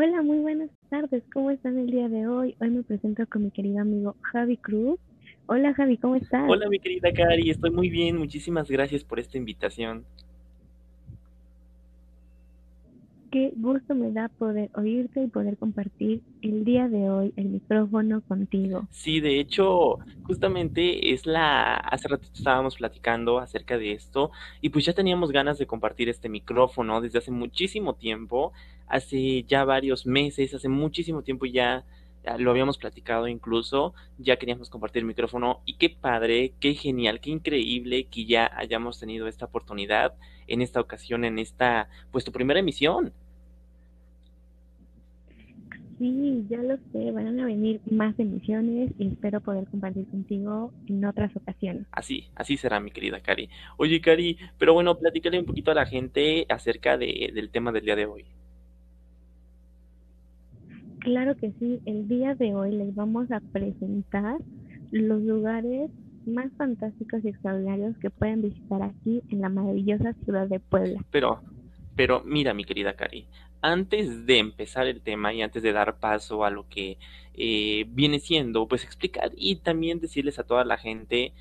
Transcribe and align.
Hola, 0.00 0.22
muy 0.22 0.38
buenas 0.38 0.70
tardes. 0.90 1.24
¿Cómo 1.32 1.50
están 1.50 1.76
el 1.76 1.88
día 1.88 2.08
de 2.08 2.28
hoy? 2.28 2.54
Hoy 2.60 2.70
me 2.70 2.84
presento 2.84 3.26
con 3.26 3.42
mi 3.42 3.50
querido 3.50 3.80
amigo 3.80 4.14
Javi 4.22 4.56
Cruz. 4.56 5.00
Hola 5.46 5.74
Javi, 5.74 5.96
¿cómo 5.96 6.14
estás? 6.14 6.48
Hola 6.48 6.68
mi 6.68 6.78
querida 6.78 7.12
Cari, 7.12 7.50
estoy 7.50 7.72
muy 7.72 7.90
bien. 7.90 8.16
Muchísimas 8.16 8.70
gracias 8.70 9.02
por 9.02 9.18
esta 9.18 9.38
invitación. 9.38 10.04
Qué 13.32 13.52
gusto 13.56 13.96
me 13.96 14.12
da 14.12 14.28
poder 14.28 14.70
oírte 14.76 15.20
y 15.20 15.26
poder 15.26 15.56
compartir 15.56 16.22
el 16.42 16.64
día 16.64 16.86
de 16.88 17.10
hoy 17.10 17.32
el 17.34 17.46
micrófono 17.46 18.20
contigo. 18.20 18.86
Sí, 18.92 19.18
de 19.18 19.40
hecho, 19.40 19.98
justamente 20.22 21.12
es 21.12 21.26
la... 21.26 21.74
Hace 21.74 22.06
rato 22.06 22.28
estábamos 22.32 22.76
platicando 22.76 23.40
acerca 23.40 23.76
de 23.76 23.94
esto 23.94 24.30
y 24.60 24.68
pues 24.68 24.84
ya 24.84 24.92
teníamos 24.92 25.32
ganas 25.32 25.58
de 25.58 25.66
compartir 25.66 26.08
este 26.08 26.28
micrófono 26.28 27.00
desde 27.00 27.18
hace 27.18 27.32
muchísimo 27.32 27.96
tiempo, 27.96 28.52
hace 28.88 29.44
ya 29.44 29.64
varios 29.64 30.06
meses, 30.06 30.54
hace 30.54 30.68
muchísimo 30.68 31.22
tiempo 31.22 31.46
ya 31.46 31.84
lo 32.38 32.50
habíamos 32.50 32.76
platicado 32.78 33.26
incluso, 33.28 33.94
ya 34.18 34.36
queríamos 34.36 34.68
compartir 34.68 35.00
el 35.00 35.06
micrófono 35.06 35.60
y 35.64 35.74
qué 35.74 35.88
padre, 35.88 36.52
qué 36.60 36.74
genial, 36.74 37.20
qué 37.20 37.30
increíble 37.30 38.04
que 38.04 38.26
ya 38.26 38.50
hayamos 38.54 39.00
tenido 39.00 39.28
esta 39.28 39.46
oportunidad 39.46 40.14
en 40.46 40.60
esta 40.60 40.80
ocasión, 40.80 41.24
en 41.24 41.38
esta, 41.38 41.88
pues 42.10 42.24
tu 42.24 42.32
primera 42.32 42.60
emisión. 42.60 43.12
Sí, 45.98 46.46
ya 46.48 46.58
lo 46.58 46.76
sé, 46.92 47.10
van 47.10 47.40
a 47.40 47.44
venir 47.44 47.80
más 47.90 48.16
emisiones 48.20 48.92
y 48.98 49.08
espero 49.08 49.40
poder 49.40 49.66
compartir 49.66 50.06
contigo 50.06 50.72
en 50.86 51.04
otras 51.04 51.34
ocasiones. 51.34 51.86
Así, 51.90 52.28
así 52.36 52.56
será 52.56 52.78
mi 52.78 52.92
querida 52.92 53.20
Cari. 53.20 53.50
Oye 53.78 54.00
Cari, 54.00 54.38
pero 54.58 54.74
bueno, 54.74 54.96
platícale 54.96 55.40
un 55.40 55.46
poquito 55.46 55.72
a 55.72 55.74
la 55.74 55.86
gente 55.86 56.46
acerca 56.50 56.96
de, 56.96 57.32
del 57.34 57.50
tema 57.50 57.72
del 57.72 57.84
día 57.84 57.96
de 57.96 58.06
hoy. 58.06 58.26
Claro 61.08 61.34
que 61.36 61.52
sí, 61.58 61.80
el 61.86 62.06
día 62.06 62.34
de 62.34 62.54
hoy 62.54 62.70
les 62.70 62.94
vamos 62.94 63.32
a 63.32 63.40
presentar 63.40 64.36
los 64.90 65.22
lugares 65.22 65.90
más 66.26 66.52
fantásticos 66.58 67.24
y 67.24 67.28
extraordinarios 67.28 67.96
que 67.96 68.10
pueden 68.10 68.42
visitar 68.42 68.82
aquí 68.82 69.22
en 69.30 69.40
la 69.40 69.48
maravillosa 69.48 70.12
ciudad 70.22 70.48
de 70.48 70.60
Puebla. 70.60 71.02
Pero, 71.10 71.40
pero 71.96 72.22
mira 72.26 72.52
mi 72.52 72.66
querida 72.66 72.92
Cari, 72.92 73.26
antes 73.62 74.26
de 74.26 74.36
empezar 74.36 74.86
el 74.86 75.00
tema 75.00 75.32
y 75.32 75.40
antes 75.40 75.62
de 75.62 75.72
dar 75.72 75.98
paso 75.98 76.44
a 76.44 76.50
lo 76.50 76.68
que 76.68 76.98
eh, 77.32 77.86
viene 77.88 78.20
siendo, 78.20 78.68
pues 78.68 78.84
explicar 78.84 79.30
y 79.34 79.56
también 79.56 80.00
decirles 80.00 80.38
a 80.38 80.44
toda 80.44 80.66
la 80.66 80.76
gente 80.76 81.32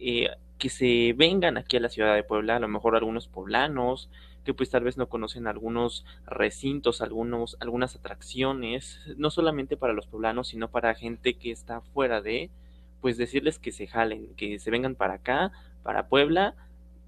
eh, 0.00 0.30
que 0.58 0.68
se 0.68 1.14
vengan 1.16 1.58
aquí 1.58 1.76
a 1.76 1.80
la 1.80 1.90
ciudad 1.90 2.16
de 2.16 2.24
Puebla, 2.24 2.56
a 2.56 2.60
lo 2.60 2.66
mejor 2.66 2.96
algunos 2.96 3.28
poblanos, 3.28 4.10
que 4.44 4.54
pues 4.54 4.70
tal 4.70 4.84
vez 4.84 4.96
no 4.96 5.08
conocen 5.08 5.46
algunos 5.46 6.04
recintos, 6.26 7.00
algunos, 7.00 7.56
algunas 7.60 7.96
atracciones, 7.96 9.00
no 9.16 9.30
solamente 9.30 9.76
para 9.76 9.92
los 9.92 10.06
poblanos, 10.06 10.48
sino 10.48 10.68
para 10.68 10.94
gente 10.94 11.34
que 11.34 11.50
está 11.50 11.80
fuera 11.80 12.20
de, 12.20 12.50
pues 13.00 13.16
decirles 13.16 13.58
que 13.58 13.72
se 13.72 13.86
jalen, 13.86 14.34
que 14.36 14.58
se 14.58 14.70
vengan 14.70 14.94
para 14.94 15.14
acá, 15.14 15.52
para 15.82 16.08
Puebla, 16.08 16.54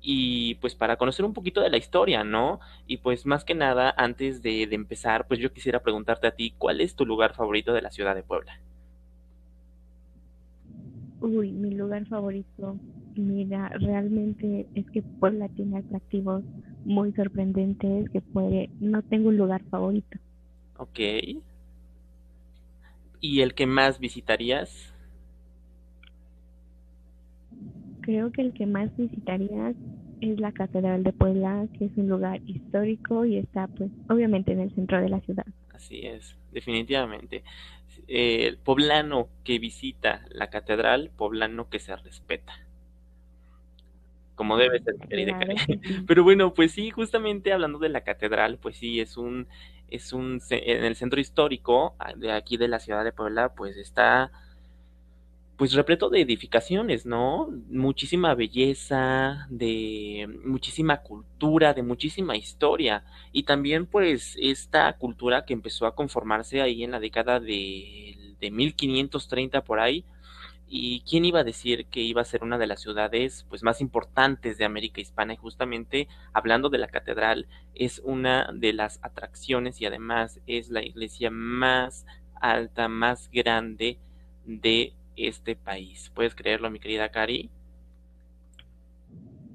y 0.06 0.56
pues 0.56 0.74
para 0.74 0.96
conocer 0.96 1.24
un 1.24 1.32
poquito 1.32 1.62
de 1.62 1.70
la 1.70 1.78
historia, 1.78 2.24
¿no? 2.24 2.60
Y 2.86 2.98
pues 2.98 3.24
más 3.24 3.42
que 3.42 3.54
nada, 3.54 3.94
antes 3.96 4.42
de, 4.42 4.66
de, 4.66 4.74
empezar, 4.74 5.26
pues 5.26 5.40
yo 5.40 5.52
quisiera 5.52 5.82
preguntarte 5.82 6.26
a 6.26 6.32
ti, 6.32 6.54
¿cuál 6.58 6.82
es 6.82 6.94
tu 6.94 7.06
lugar 7.06 7.34
favorito 7.34 7.72
de 7.72 7.80
la 7.80 7.90
ciudad 7.90 8.14
de 8.14 8.22
Puebla? 8.22 8.60
Uy, 11.22 11.52
mi 11.52 11.70
lugar 11.70 12.04
favorito, 12.04 12.76
mira, 13.16 13.70
realmente 13.70 14.66
es 14.74 14.90
que 14.90 15.00
Puebla 15.00 15.48
tiene 15.48 15.78
atractivos 15.78 16.42
muy 16.84 17.12
sorprendentes 17.12 18.08
que 18.10 18.20
puede, 18.20 18.70
no 18.80 19.02
tengo 19.02 19.28
un 19.28 19.36
lugar 19.36 19.62
favorito. 19.70 20.18
Ok. 20.76 20.98
¿Y 23.20 23.40
el 23.40 23.54
que 23.54 23.66
más 23.66 23.98
visitarías? 23.98 24.92
Creo 28.02 28.30
que 28.32 28.42
el 28.42 28.52
que 28.52 28.66
más 28.66 28.94
visitarías 28.96 29.74
es 30.20 30.38
la 30.38 30.52
Catedral 30.52 31.04
de 31.04 31.12
Puebla, 31.12 31.66
que 31.78 31.86
es 31.86 31.92
un 31.96 32.08
lugar 32.08 32.40
histórico 32.46 33.24
y 33.24 33.38
está 33.38 33.66
pues 33.68 33.90
obviamente 34.08 34.52
en 34.52 34.60
el 34.60 34.74
centro 34.74 35.00
de 35.00 35.08
la 35.08 35.20
ciudad. 35.20 35.46
Así 35.72 36.06
es, 36.06 36.36
definitivamente. 36.52 37.44
Eh, 38.08 38.46
el 38.46 38.58
poblano 38.58 39.28
que 39.44 39.58
visita 39.58 40.24
la 40.30 40.50
catedral, 40.50 41.10
poblano 41.16 41.68
que 41.68 41.78
se 41.78 41.96
respeta 41.96 42.52
como 44.34 44.56
debe 44.56 44.80
ser, 44.80 44.96
Claro. 44.96 45.54
Pero 46.06 46.24
bueno, 46.24 46.54
pues 46.54 46.72
sí, 46.72 46.90
justamente 46.90 47.52
hablando 47.52 47.78
de 47.78 47.88
la 47.88 48.02
catedral, 48.02 48.58
pues 48.58 48.76
sí, 48.76 49.00
es 49.00 49.16
un, 49.16 49.46
es 49.88 50.12
un, 50.12 50.40
en 50.50 50.84
el 50.84 50.96
centro 50.96 51.20
histórico 51.20 51.94
ah, 51.98 52.14
de 52.16 52.32
aquí 52.32 52.56
de 52.56 52.68
la 52.68 52.80
ciudad 52.80 53.04
de 53.04 53.12
Puebla, 53.12 53.54
pues 53.54 53.76
está, 53.76 54.32
pues 55.56 55.72
repleto 55.74 56.10
de 56.10 56.20
edificaciones, 56.22 57.06
¿no? 57.06 57.48
Muchísima 57.70 58.34
belleza, 58.34 59.46
de 59.50 60.28
muchísima 60.44 61.02
cultura, 61.02 61.74
de 61.74 61.82
muchísima 61.82 62.36
historia. 62.36 63.04
Y 63.32 63.44
también, 63.44 63.86
pues, 63.86 64.36
esta 64.40 64.92
cultura 64.94 65.44
que 65.44 65.52
empezó 65.52 65.86
a 65.86 65.94
conformarse 65.94 66.60
ahí 66.60 66.82
en 66.82 66.90
la 66.90 66.98
década 67.00 67.38
de, 67.38 68.34
de 68.40 68.50
1530 68.50 69.62
por 69.62 69.78
ahí, 69.78 70.04
¿Y 70.66 71.00
quién 71.08 71.24
iba 71.24 71.40
a 71.40 71.44
decir 71.44 71.86
que 71.86 72.00
iba 72.00 72.22
a 72.22 72.24
ser 72.24 72.42
una 72.42 72.58
de 72.58 72.66
las 72.66 72.80
ciudades 72.80 73.46
pues 73.48 73.62
más 73.62 73.80
importantes 73.80 74.58
de 74.58 74.64
América 74.64 75.00
Hispana? 75.00 75.34
Y 75.34 75.36
justamente 75.36 76.08
hablando 76.32 76.70
de 76.70 76.78
la 76.78 76.88
catedral, 76.88 77.46
es 77.74 78.00
una 78.04 78.50
de 78.52 78.72
las 78.72 78.98
atracciones 79.02 79.80
y 79.80 79.86
además 79.86 80.40
es 80.46 80.70
la 80.70 80.82
iglesia 80.82 81.30
más 81.30 82.06
alta, 82.40 82.88
más 82.88 83.30
grande 83.30 83.98
de 84.44 84.94
este 85.16 85.56
país. 85.56 86.10
¿Puedes 86.14 86.34
creerlo, 86.34 86.70
mi 86.70 86.78
querida 86.78 87.08
Cari? 87.10 87.50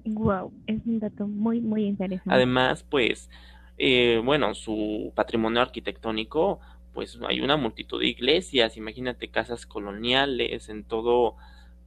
Wow, 0.05 0.51
es 0.65 0.81
un 0.85 0.99
dato 0.99 1.27
muy, 1.27 1.61
muy 1.61 1.85
interesante. 1.85 2.33
Además, 2.33 2.83
pues, 2.83 3.29
eh, 3.77 4.21
bueno, 4.23 4.55
su 4.55 5.11
patrimonio 5.15 5.61
arquitectónico, 5.61 6.59
pues 6.99 7.17
hay 7.25 7.39
una 7.39 7.55
multitud 7.55 8.01
de 8.01 8.07
iglesias, 8.07 8.75
imagínate 8.75 9.29
casas 9.29 9.65
coloniales 9.65 10.67
en 10.67 10.83
todo, 10.83 11.37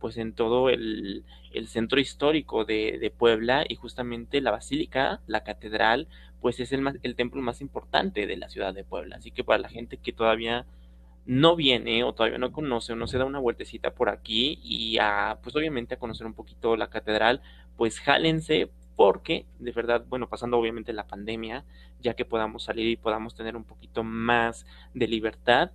pues 0.01 0.17
en 0.17 0.33
todo 0.33 0.71
el, 0.71 1.27
el 1.53 1.69
centro 1.69 2.01
histórico 2.01 2.65
de, 2.65 2.97
de 2.99 3.11
Puebla 3.11 3.67
y 3.69 3.75
justamente 3.75 4.41
la 4.41 4.53
basílica, 4.53 5.21
la 5.27 5.45
catedral, 5.45 6.09
pues 6.41 6.61
es 6.61 6.73
el, 6.73 6.81
más, 6.81 6.97
el 7.03 7.15
templo 7.15 7.43
más 7.43 7.61
importante 7.61 8.27
de 8.27 8.39
la 8.39 8.49
ciudad 8.49 8.73
de 8.73 8.85
Puebla. 8.85 9.17
Así 9.17 9.31
que 9.33 9.45
para 9.45 9.59
la 9.59 9.69
gente 9.69 9.99
que 9.99 10.15
todavía 10.15 10.65
no 11.27 11.57
viene 11.57 12.05
o 12.05 12.15
todavía 12.15 12.39
no 12.39 12.51
conoce 12.51 12.95
o 12.95 12.97
no 12.97 13.07
se 13.07 13.19
da 13.19 13.27
una 13.27 13.39
vueltecita 13.39 13.93
por 13.93 14.09
aquí 14.09 14.61
y 14.63 14.97
a, 14.99 15.41
pues 15.43 15.55
obviamente 15.57 15.97
a 15.97 15.99
conocer 15.99 16.27
un 16.27 16.33
poquito 16.33 16.75
la 16.75 16.89
catedral, 16.89 17.43
pues 17.77 18.01
jálense 18.01 18.71
porque 18.97 19.47
de 19.59 19.73
verdad, 19.73 20.05
bueno, 20.09 20.29
pasando 20.29 20.59
obviamente 20.59 20.93
la 20.93 21.07
pandemia, 21.07 21.65
ya 22.01 22.15
que 22.15 22.25
podamos 22.25 22.65
salir 22.65 22.87
y 22.89 22.97
podamos 22.97 23.35
tener 23.35 23.57
un 23.57 23.65
poquito 23.65 24.05
más 24.05 24.67
de 24.95 25.09
libertad, 25.09 25.71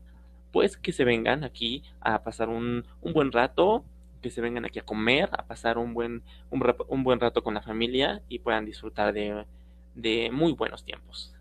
pues 0.52 0.78
que 0.78 0.92
se 0.92 1.06
vengan 1.06 1.44
aquí 1.44 1.84
a 2.02 2.24
pasar 2.24 2.50
un, 2.50 2.86
un 3.02 3.14
buen 3.14 3.32
rato, 3.32 3.84
que 4.22 4.30
se 4.30 4.42
vengan 4.42 4.66
aquí 4.66 4.80
a 4.80 4.86
comer, 4.86 5.30
a 5.32 5.46
pasar 5.46 5.78
un 5.78 5.94
buen, 5.94 6.24
un, 6.50 6.64
un 6.88 7.04
buen 7.04 7.20
rato 7.20 7.44
con 7.44 7.54
la 7.54 7.62
familia 7.62 8.22
y 8.30 8.40
puedan 8.40 8.66
disfrutar 8.66 9.14
de, 9.14 9.46
de 9.96 10.32
muy 10.32 10.54
buenos 10.54 10.84
tiempos. 10.84 11.34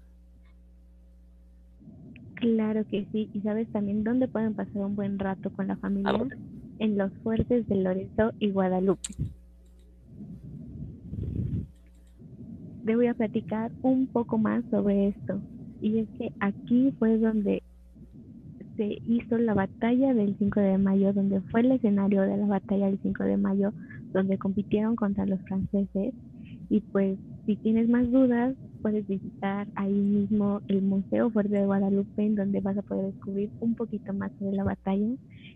Claro 2.34 2.84
que 2.86 3.06
sí. 3.12 3.30
¿Y 3.32 3.40
sabes 3.40 3.70
también 3.72 4.04
dónde 4.04 4.28
pueden 4.28 4.54
pasar 4.54 4.76
un 4.82 4.94
buen 4.94 5.18
rato 5.18 5.50
con 5.50 5.68
la 5.68 5.76
¿A 6.04 6.12
familia? 6.12 6.28
En 6.78 6.98
los 6.98 7.12
fuertes 7.22 7.66
de 7.68 7.76
Loreto 7.76 8.32
y 8.38 8.50
Guadalupe. 8.50 9.14
Te 12.86 12.94
voy 12.94 13.08
a 13.08 13.14
platicar 13.14 13.72
un 13.82 14.06
poco 14.06 14.38
más 14.38 14.64
sobre 14.70 15.08
esto. 15.08 15.40
Y 15.80 15.98
es 15.98 16.08
que 16.18 16.32
aquí 16.38 16.94
fue 17.00 17.18
donde 17.18 17.64
se 18.76 18.98
hizo 19.08 19.38
la 19.38 19.54
batalla 19.54 20.14
del 20.14 20.36
5 20.38 20.60
de 20.60 20.78
mayo, 20.78 21.12
donde 21.12 21.40
fue 21.50 21.62
el 21.62 21.72
escenario 21.72 22.22
de 22.22 22.36
la 22.36 22.46
batalla 22.46 22.86
del 22.86 23.00
5 23.02 23.24
de 23.24 23.36
mayo, 23.38 23.72
donde 24.12 24.38
compitieron 24.38 24.94
contra 24.94 25.26
los 25.26 25.40
franceses. 25.42 26.14
Y 26.70 26.80
pues, 26.92 27.18
si 27.44 27.56
tienes 27.56 27.88
más 27.88 28.08
dudas, 28.12 28.54
puedes 28.82 29.04
visitar 29.08 29.66
ahí 29.74 29.92
mismo 29.92 30.60
el 30.68 30.82
Museo 30.82 31.30
Fuerte 31.30 31.56
de 31.56 31.66
Guadalupe, 31.66 32.24
en 32.24 32.36
donde 32.36 32.60
vas 32.60 32.78
a 32.78 32.82
poder 32.82 33.12
descubrir 33.12 33.50
un 33.58 33.74
poquito 33.74 34.12
más 34.12 34.30
sobre 34.38 34.56
la 34.56 34.62
batalla. 34.62 35.08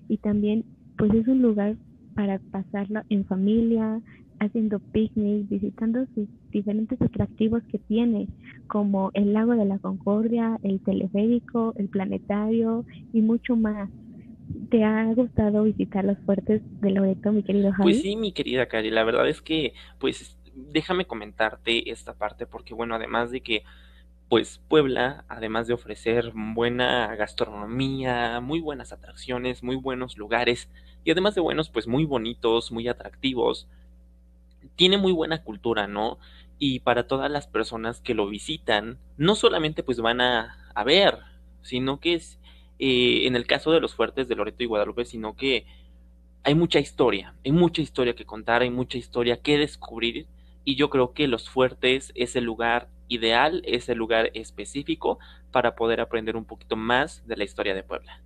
Y 0.09 0.17
también, 0.19 0.65
pues 0.99 1.15
es 1.15 1.29
un 1.29 1.43
lugar 1.43 1.77
para 2.17 2.41
pasarlo 2.51 3.03
en 3.09 3.25
familia, 3.25 4.03
haciendo 4.41 4.81
picnic, 4.93 5.49
visitando 5.49 6.07
sus 6.15 6.29
diferentes 6.53 7.01
atractivos 7.03 7.63
que 7.69 7.79
tiene, 7.81 8.29
como 8.67 9.11
el 9.15 9.33
lago 9.35 9.55
de 9.55 9.65
la 9.67 9.79
Concordia, 9.79 10.59
el 10.63 10.81
teleférico, 10.83 11.75
el 11.77 11.89
planetario 11.89 12.85
y 13.13 13.23
mucho 13.23 13.57
más. 13.57 13.91
¿Te 14.71 14.85
ha 14.85 15.05
gustado 15.15 15.65
visitar 15.65 16.05
los 16.05 16.19
fuertes 16.25 16.63
de 16.81 16.91
Loreto, 16.93 17.33
mi 17.33 17.43
querido 17.45 17.73
Pues 17.81 17.97
Javi? 17.97 18.01
sí, 18.01 18.17
mi 18.17 18.33
querida 18.33 18.67
Cari, 18.67 18.91
la 18.91 19.05
verdad 19.05 19.29
es 19.29 19.41
que, 19.43 19.75
pues, 19.99 20.37
déjame 20.55 21.07
comentarte 21.07 21.91
esta 21.91 22.15
parte, 22.15 22.47
porque 22.47 22.75
bueno, 22.75 22.95
además 22.95 23.31
de 23.31 23.41
que 23.43 23.65
pues 24.29 24.61
Puebla, 24.69 25.25
además 25.29 25.67
de 25.69 25.75
ofrecer 25.75 26.33
buena 26.35 27.15
gastronomía, 27.17 28.41
muy 28.41 28.61
buenas 28.61 28.93
atracciones, 28.93 29.63
muy 29.63 29.77
buenos 29.77 30.19
lugares 30.19 30.71
y 31.05 31.11
además 31.13 31.35
de 31.37 31.43
buenos, 31.43 31.71
pues 31.71 31.87
muy 31.89 32.05
bonitos, 32.07 32.73
muy 32.73 32.89
atractivos, 32.89 33.69
tiene 34.77 34.99
muy 34.99 35.13
buena 35.13 35.43
cultura, 35.43 35.87
¿no? 35.87 36.19
Y 36.59 36.81
para 36.81 37.07
todas 37.07 37.31
las 37.31 37.47
personas 37.47 38.01
que 38.01 38.15
lo 38.15 38.29
visitan, 38.29 38.99
no 39.17 39.35
solamente 39.35 39.83
pues 39.83 40.01
van 40.01 40.21
a, 40.21 40.57
ver, 40.85 41.19
sino 41.63 42.01
que 42.01 42.15
es, 42.15 42.39
eh, 42.79 43.27
en 43.27 43.37
el 43.37 43.47
caso 43.47 43.71
de 43.73 43.81
los 43.81 43.95
fuertes 43.95 44.29
de 44.29 44.37
Loreto 44.37 44.63
y 44.63 44.67
Guadalupe, 44.67 45.05
sino 45.05 45.37
que 45.37 45.67
hay 46.43 46.55
mucha 46.55 46.79
historia, 46.81 47.35
hay 47.45 47.53
mucha 47.53 47.83
historia 47.83 48.15
que 48.15 48.25
contar, 48.25 48.63
hay 48.63 48.71
mucha 48.71 48.99
historia 48.99 49.43
que 49.43 49.59
descubrir 49.59 50.27
y 50.65 50.77
yo 50.77 50.89
creo 50.91 51.13
que 51.13 51.29
los 51.29 51.51
fuertes 51.51 52.13
es 52.15 52.37
el 52.37 52.45
lugar 52.45 52.89
ideal, 53.09 53.63
es 53.67 53.89
el 53.89 53.99
lugar 53.99 54.31
específico 54.35 55.19
para 55.51 55.75
poder 55.75 56.01
aprender 56.01 56.37
un 56.37 56.45
poquito 56.45 56.77
más 56.77 57.27
de 57.27 57.37
la 57.37 57.45
historia 57.45 57.75
de 57.75 57.83
Puebla. 57.83 58.23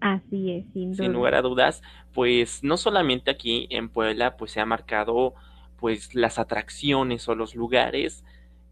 Así 0.00 0.52
es, 0.52 0.64
sin, 0.72 0.94
sin 0.94 1.12
lugar 1.12 1.34
a 1.34 1.42
dudas, 1.42 1.82
pues 2.12 2.62
no 2.62 2.76
solamente 2.76 3.30
aquí 3.30 3.66
en 3.70 3.88
Puebla, 3.88 4.36
pues 4.36 4.52
se 4.52 4.60
ha 4.60 4.66
marcado 4.66 5.34
pues 5.78 6.14
las 6.14 6.38
atracciones 6.38 7.28
o 7.28 7.34
los 7.34 7.54
lugares 7.54 8.24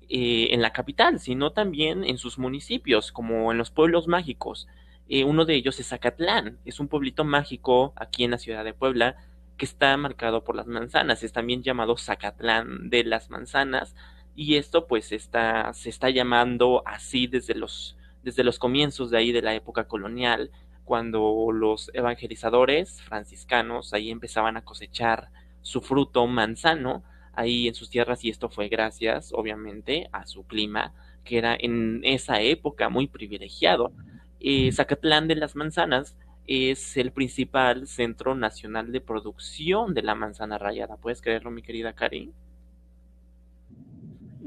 eh, 0.08 0.48
en 0.52 0.62
la 0.62 0.72
capital, 0.72 1.18
sino 1.18 1.50
también 1.50 2.04
en 2.04 2.18
sus 2.18 2.38
municipios, 2.38 3.10
como 3.10 3.50
en 3.50 3.58
los 3.58 3.70
pueblos 3.70 4.06
mágicos. 4.06 4.68
Eh, 5.08 5.24
uno 5.24 5.44
de 5.44 5.54
ellos 5.54 5.80
es 5.80 5.88
Zacatlán, 5.88 6.58
es 6.64 6.78
un 6.78 6.88
pueblito 6.88 7.24
mágico 7.24 7.92
aquí 7.96 8.24
en 8.24 8.32
la 8.32 8.38
ciudad 8.38 8.64
de 8.64 8.72
Puebla 8.72 9.16
que 9.56 9.64
está 9.64 9.96
marcado 9.96 10.44
por 10.44 10.54
las 10.54 10.66
manzanas, 10.66 11.22
es 11.22 11.32
también 11.32 11.62
llamado 11.62 11.96
Zacatlán 11.96 12.90
de 12.90 13.04
las 13.04 13.30
manzanas 13.30 13.96
y 14.36 14.56
esto 14.56 14.86
pues 14.86 15.12
está, 15.12 15.72
se 15.72 15.88
está 15.88 16.10
llamando 16.10 16.82
así 16.86 17.26
desde 17.26 17.54
los, 17.54 17.96
desde 18.22 18.44
los 18.44 18.58
comienzos 18.58 19.10
de 19.10 19.18
ahí 19.18 19.32
de 19.32 19.42
la 19.42 19.54
época 19.54 19.88
colonial, 19.88 20.50
cuando 20.86 21.50
los 21.52 21.90
evangelizadores 21.92 23.02
franciscanos 23.02 23.92
ahí 23.92 24.10
empezaban 24.10 24.56
a 24.56 24.62
cosechar 24.62 25.30
su 25.60 25.80
fruto 25.80 26.26
manzano 26.28 27.02
ahí 27.32 27.66
en 27.66 27.74
sus 27.74 27.90
tierras 27.90 28.24
y 28.24 28.30
esto 28.30 28.48
fue 28.48 28.68
gracias 28.68 29.32
obviamente 29.34 30.08
a 30.12 30.26
su 30.26 30.46
clima 30.46 30.94
que 31.24 31.38
era 31.38 31.56
en 31.58 32.02
esa 32.04 32.40
época 32.40 32.88
muy 32.88 33.08
privilegiado. 33.08 33.92
Eh, 34.38 34.70
Zacatlán 34.70 35.26
de 35.26 35.34
las 35.34 35.56
Manzanas 35.56 36.16
es 36.46 36.96
el 36.96 37.10
principal 37.10 37.88
centro 37.88 38.36
nacional 38.36 38.92
de 38.92 39.00
producción 39.00 39.92
de 39.92 40.02
la 40.02 40.14
manzana 40.14 40.56
rayada. 40.56 40.96
¿Puedes 40.96 41.20
creerlo, 41.20 41.50
mi 41.50 41.62
querida 41.62 41.94
Karin? 41.94 42.32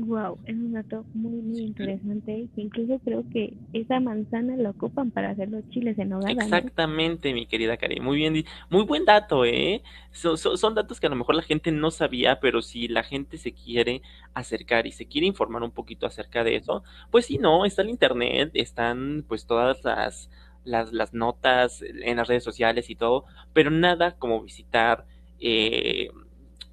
Wow, 0.10 0.40
es 0.46 0.56
un 0.56 0.74
dato 0.74 1.06
muy, 1.14 1.40
muy 1.40 1.60
interesante. 1.60 2.48
Incluso 2.56 2.98
creo 3.06 3.24
que 3.32 3.54
esa 3.74 4.00
manzana 4.00 4.58
la 4.58 4.72
ocupan 4.72 5.12
para 5.12 5.30
hacer 5.30 5.50
los 5.50 5.70
chiles 5.70 6.00
en 6.00 6.14
hogar. 6.14 6.32
Exactamente, 6.32 7.32
mi 7.32 7.46
querida 7.46 7.78
Karin. 7.78 8.04
Muy 8.04 8.18
bien, 8.18 8.44
muy 8.72 8.86
buen 8.86 9.06
dato, 9.06 9.46
¿eh? 9.46 9.84
Son, 10.10 10.36
son, 10.36 10.74
datos 10.74 11.00
que 11.00 11.06
a 11.06 11.12
lo 11.12 11.16
mejor 11.16 11.36
la 11.36 11.44
gente 11.44 11.72
no 11.72 11.92
sabía, 11.92 12.40
pero 12.40 12.64
si 12.64 12.88
la 12.88 13.04
gente 13.04 13.38
se 13.38 13.52
quiere 13.52 14.02
acercar 14.34 14.88
y 14.88 14.92
se 14.94 15.06
quiere 15.06 15.28
informar 15.28 15.62
un 15.62 15.70
poquito 15.70 16.08
acerca 16.08 16.44
de 16.44 16.56
eso, 16.56 16.84
pues 17.12 17.28
sí, 17.28 17.38
no, 17.38 17.64
está 17.64 17.84
el 17.84 17.90
internet, 17.90 18.50
están 18.56 19.24
pues 19.28 19.46
todas 19.46 19.84
las 19.84 20.32
las, 20.64 20.92
las 20.92 21.14
notas 21.14 21.84
en 21.84 22.18
las 22.18 22.28
redes 22.28 22.44
sociales 22.44 22.90
y 22.90 22.96
todo, 22.96 23.26
pero 23.54 23.70
nada 23.70 24.16
como 24.18 24.42
visitar 24.42 25.06
eh, 25.40 26.10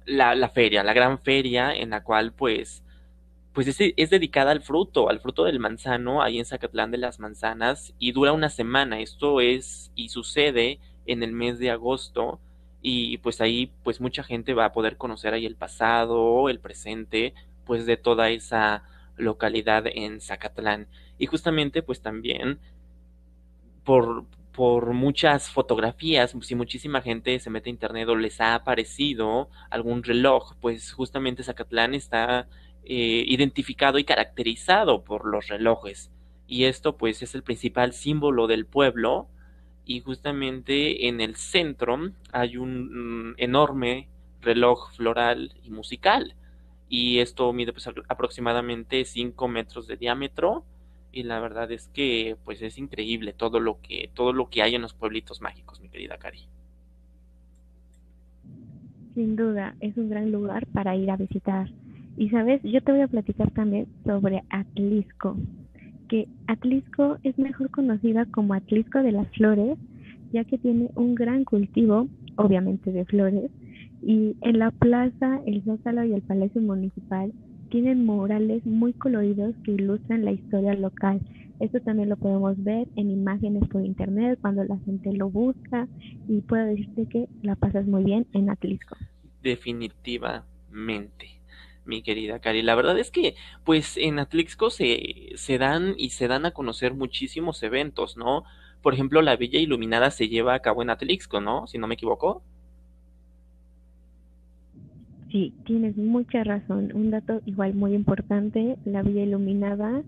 la, 0.05 0.33
la, 0.33 0.49
feria, 0.49 0.83
la 0.83 0.93
gran 0.93 1.19
feria 1.19 1.71
en 1.71 1.91
la 1.91 2.03
cual 2.03 2.33
pues 2.33 2.83
pues 3.57 3.65
es, 3.65 3.93
es, 3.97 4.11
dedicada 4.11 4.51
al 4.51 4.61
fruto, 4.61 5.09
al 5.09 5.19
fruto 5.19 5.43
del 5.43 5.59
manzano, 5.59 6.21
ahí 6.21 6.37
en 6.37 6.45
Zacatlán 6.45 6.91
de 6.91 6.99
las 6.99 7.19
Manzanas, 7.19 7.91
y 7.97 8.11
dura 8.11 8.31
una 8.31 8.49
semana. 8.49 8.99
Esto 8.99 9.41
es 9.41 9.91
y 9.95 10.09
sucede 10.09 10.77
en 11.07 11.23
el 11.23 11.31
mes 11.31 11.57
de 11.57 11.71
agosto, 11.71 12.39
y 12.83 13.17
pues 13.17 13.41
ahí 13.41 13.71
pues 13.83 13.99
mucha 13.99 14.21
gente 14.21 14.53
va 14.53 14.65
a 14.65 14.73
poder 14.73 14.97
conocer 14.97 15.33
ahí 15.33 15.47
el 15.47 15.55
pasado, 15.55 16.49
el 16.49 16.59
presente, 16.59 17.33
pues 17.65 17.87
de 17.87 17.97
toda 17.97 18.29
esa 18.29 18.83
localidad 19.15 19.85
en 19.87 20.21
Zacatlán. 20.21 20.85
Y 21.17 21.25
justamente 21.25 21.81
pues 21.81 21.99
también 21.99 22.59
por, 23.83 24.25
por 24.51 24.93
muchas 24.93 25.49
fotografías, 25.49 26.35
si 26.41 26.53
muchísima 26.53 27.01
gente 27.01 27.39
se 27.39 27.49
mete 27.49 27.71
a 27.71 27.73
internet 27.73 28.07
o 28.07 28.15
les 28.15 28.39
ha 28.39 28.53
aparecido 28.53 29.49
algún 29.71 30.03
reloj, 30.03 30.53
pues 30.61 30.93
justamente 30.93 31.41
Zacatlán 31.41 31.95
está 31.95 32.47
eh, 32.89 33.25
identificado 33.27 33.99
y 33.99 34.05
caracterizado 34.05 35.03
por 35.03 35.25
los 35.25 35.47
relojes. 35.47 36.09
Y 36.47 36.63
esto 36.63 36.95
pues 36.95 37.21
es 37.21 37.35
el 37.35 37.43
principal 37.43 37.91
símbolo 37.91 38.47
del 38.47 38.65
pueblo. 38.65 39.27
Y 39.83 39.99
justamente 39.99 41.07
en 41.07 41.19
el 41.19 41.35
centro 41.35 42.11
hay 42.31 42.55
un 42.55 43.31
mm, 43.31 43.35
enorme 43.37 44.07
reloj 44.41 44.91
floral 44.93 45.53
y 45.63 45.69
musical. 45.69 46.35
Y 46.87 47.19
esto 47.19 47.51
mide 47.51 47.73
pues 47.73 47.89
aproximadamente 48.07 49.03
5 49.03 49.47
metros 49.49 49.87
de 49.87 49.97
diámetro 49.97 50.63
y 51.11 51.23
la 51.23 51.41
verdad 51.41 51.69
es 51.71 51.89
que 51.89 52.37
pues 52.45 52.61
es 52.61 52.77
increíble 52.77 53.33
todo 53.33 53.59
lo 53.59 53.81
que 53.81 54.09
todo 54.13 54.31
lo 54.31 54.49
que 54.49 54.61
hay 54.61 54.75
en 54.75 54.81
los 54.81 54.93
pueblitos 54.93 55.41
mágicos, 55.41 55.81
mi 55.81 55.89
querida 55.89 56.17
Cari. 56.17 56.47
Sin 59.13 59.35
duda, 59.35 59.75
es 59.81 59.97
un 59.97 60.09
gran 60.09 60.31
lugar 60.31 60.65
para 60.67 60.95
ir 60.95 61.09
a 61.11 61.17
visitar. 61.17 61.67
Y 62.17 62.29
sabes, 62.29 62.61
yo 62.63 62.81
te 62.81 62.91
voy 62.91 63.01
a 63.01 63.07
platicar 63.07 63.51
también 63.51 63.87
sobre 64.03 64.43
Atlisco, 64.49 65.37
que 66.09 66.27
Atlisco 66.47 67.17
es 67.23 67.37
mejor 67.37 67.69
conocida 67.69 68.25
como 68.25 68.55
Atlisco 68.55 69.03
de 69.03 69.11
las 69.11 69.27
Flores, 69.35 69.77
ya 70.33 70.43
que 70.43 70.57
tiene 70.57 70.89
un 70.95 71.15
gran 71.15 71.43
cultivo, 71.43 72.07
obviamente 72.35 72.91
de 72.91 73.05
flores, 73.05 73.51
y 74.01 74.35
en 74.41 74.59
la 74.59 74.71
plaza, 74.71 75.41
el 75.45 75.63
Zócalo 75.63 76.03
y 76.03 76.13
el 76.13 76.21
Palacio 76.21 76.61
Municipal 76.61 77.31
tienen 77.69 78.05
murales 78.05 78.65
muy 78.65 78.93
coloridos 78.93 79.55
que 79.63 79.73
ilustran 79.73 80.25
la 80.25 80.31
historia 80.31 80.73
local. 80.73 81.19
Esto 81.59 81.79
también 81.81 82.09
lo 82.09 82.17
podemos 82.17 82.61
ver 82.63 82.87
en 82.95 83.09
imágenes 83.09 83.67
por 83.69 83.83
internet 83.83 84.37
cuando 84.41 84.63
la 84.63 84.77
gente 84.79 85.11
lo 85.13 85.29
busca 85.29 85.87
y 86.27 86.41
puedo 86.41 86.65
decirte 86.65 87.07
que 87.07 87.27
la 87.41 87.55
pasas 87.55 87.87
muy 87.87 88.03
bien 88.03 88.27
en 88.33 88.49
Atlisco. 88.49 88.95
Definitivamente, 89.41 91.36
mi 91.87 92.01
querida 92.01 92.39
Cari. 92.39 92.61
La 92.61 92.75
verdad 92.75 92.97
es 92.99 93.11
que 93.11 93.35
pues 93.63 93.97
en 93.97 94.19
Atlisco 94.19 94.69
se, 94.69 95.29
se 95.35 95.57
dan 95.57 95.95
y 95.97 96.11
se 96.11 96.27
dan 96.27 96.45
a 96.45 96.51
conocer 96.51 96.93
muchísimos 96.93 97.63
eventos, 97.63 98.17
¿no? 98.17 98.43
Por 98.81 98.93
ejemplo, 98.93 99.21
la 99.21 99.35
Villa 99.35 99.59
Iluminada 99.59 100.11
se 100.11 100.29
lleva 100.29 100.53
a 100.53 100.59
cabo 100.59 100.81
en 100.81 100.89
Atlixco, 100.89 101.41
¿no? 101.41 101.67
Si 101.67 101.77
no 101.77 101.87
me 101.87 101.95
equivoco. 101.95 102.43
Sí, 105.31 105.53
tienes 105.65 105.97
mucha 105.97 106.43
razón. 106.43 106.91
Un 106.93 107.11
dato 107.11 107.41
igual 107.45 107.73
muy 107.73 107.93
importante, 107.93 108.77
la 108.85 109.03
Villa 109.03 109.23
Iluminada, 109.23 110.03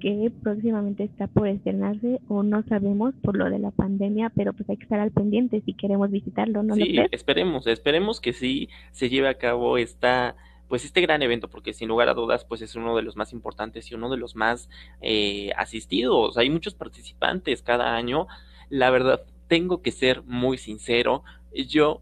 que 0.00 0.32
próximamente 0.42 1.04
está 1.04 1.26
por 1.26 1.46
estrenarse 1.46 2.20
o 2.28 2.42
no 2.42 2.62
sabemos 2.64 3.14
por 3.22 3.36
lo 3.36 3.50
de 3.50 3.58
la 3.58 3.70
pandemia, 3.70 4.32
pero 4.34 4.52
pues 4.52 4.68
hay 4.70 4.76
que 4.76 4.84
estar 4.84 4.98
al 4.98 5.10
pendiente 5.10 5.62
si 5.64 5.74
queremos 5.74 6.10
visitarlo, 6.10 6.62
¿no? 6.62 6.74
Sí, 6.74 6.96
esperemos, 7.10 7.66
esperemos 7.66 8.20
que 8.20 8.32
sí 8.32 8.68
se 8.92 9.10
lleve 9.10 9.28
a 9.28 9.34
cabo 9.34 9.78
esta 9.78 10.36
pues 10.72 10.86
este 10.86 11.02
gran 11.02 11.20
evento, 11.20 11.50
porque 11.50 11.74
sin 11.74 11.88
lugar 11.88 12.08
a 12.08 12.14
dudas, 12.14 12.46
pues 12.46 12.62
es 12.62 12.76
uno 12.76 12.96
de 12.96 13.02
los 13.02 13.14
más 13.14 13.34
importantes 13.34 13.90
y 13.90 13.94
uno 13.94 14.08
de 14.08 14.16
los 14.16 14.34
más 14.36 14.70
eh, 15.02 15.50
asistidos. 15.58 16.38
Hay 16.38 16.48
muchos 16.48 16.74
participantes 16.74 17.60
cada 17.60 17.94
año. 17.94 18.26
La 18.70 18.88
verdad, 18.88 19.22
tengo 19.48 19.82
que 19.82 19.90
ser 19.90 20.22
muy 20.22 20.56
sincero. 20.56 21.24
Yo 21.52 22.00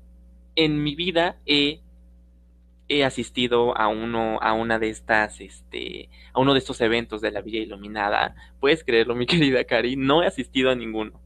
en 0.54 0.84
mi 0.84 0.94
vida 0.94 1.36
he 1.44 1.82
asistido 3.04 3.76
a 3.76 3.88
uno, 3.88 4.38
a 4.40 4.52
una 4.52 4.78
de 4.78 4.90
estas, 4.90 5.40
este, 5.40 6.08
a 6.32 6.38
uno 6.38 6.52
de 6.52 6.60
estos 6.60 6.80
eventos 6.80 7.20
de 7.20 7.32
la 7.32 7.40
Villa 7.40 7.58
Iluminada. 7.58 8.36
Puedes 8.60 8.84
creerlo, 8.84 9.16
mi 9.16 9.26
querida 9.26 9.64
Cari, 9.64 9.96
no 9.96 10.22
he 10.22 10.28
asistido 10.28 10.70
a 10.70 10.76
ninguno. 10.76 11.20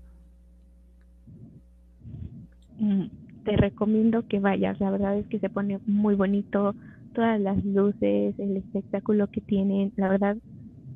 Mm, 2.78 3.08
te 3.44 3.54
recomiendo 3.58 4.26
que 4.28 4.40
vayas, 4.40 4.80
la 4.80 4.90
verdad 4.90 5.18
es 5.18 5.26
que 5.26 5.40
se 5.40 5.50
pone 5.50 5.78
muy 5.84 6.14
bonito, 6.14 6.74
todas 7.14 7.40
las 7.40 7.64
luces, 7.64 8.38
el 8.38 8.56
espectáculo 8.56 9.28
que 9.30 9.40
tienen, 9.40 9.92
la 9.96 10.08
verdad 10.08 10.36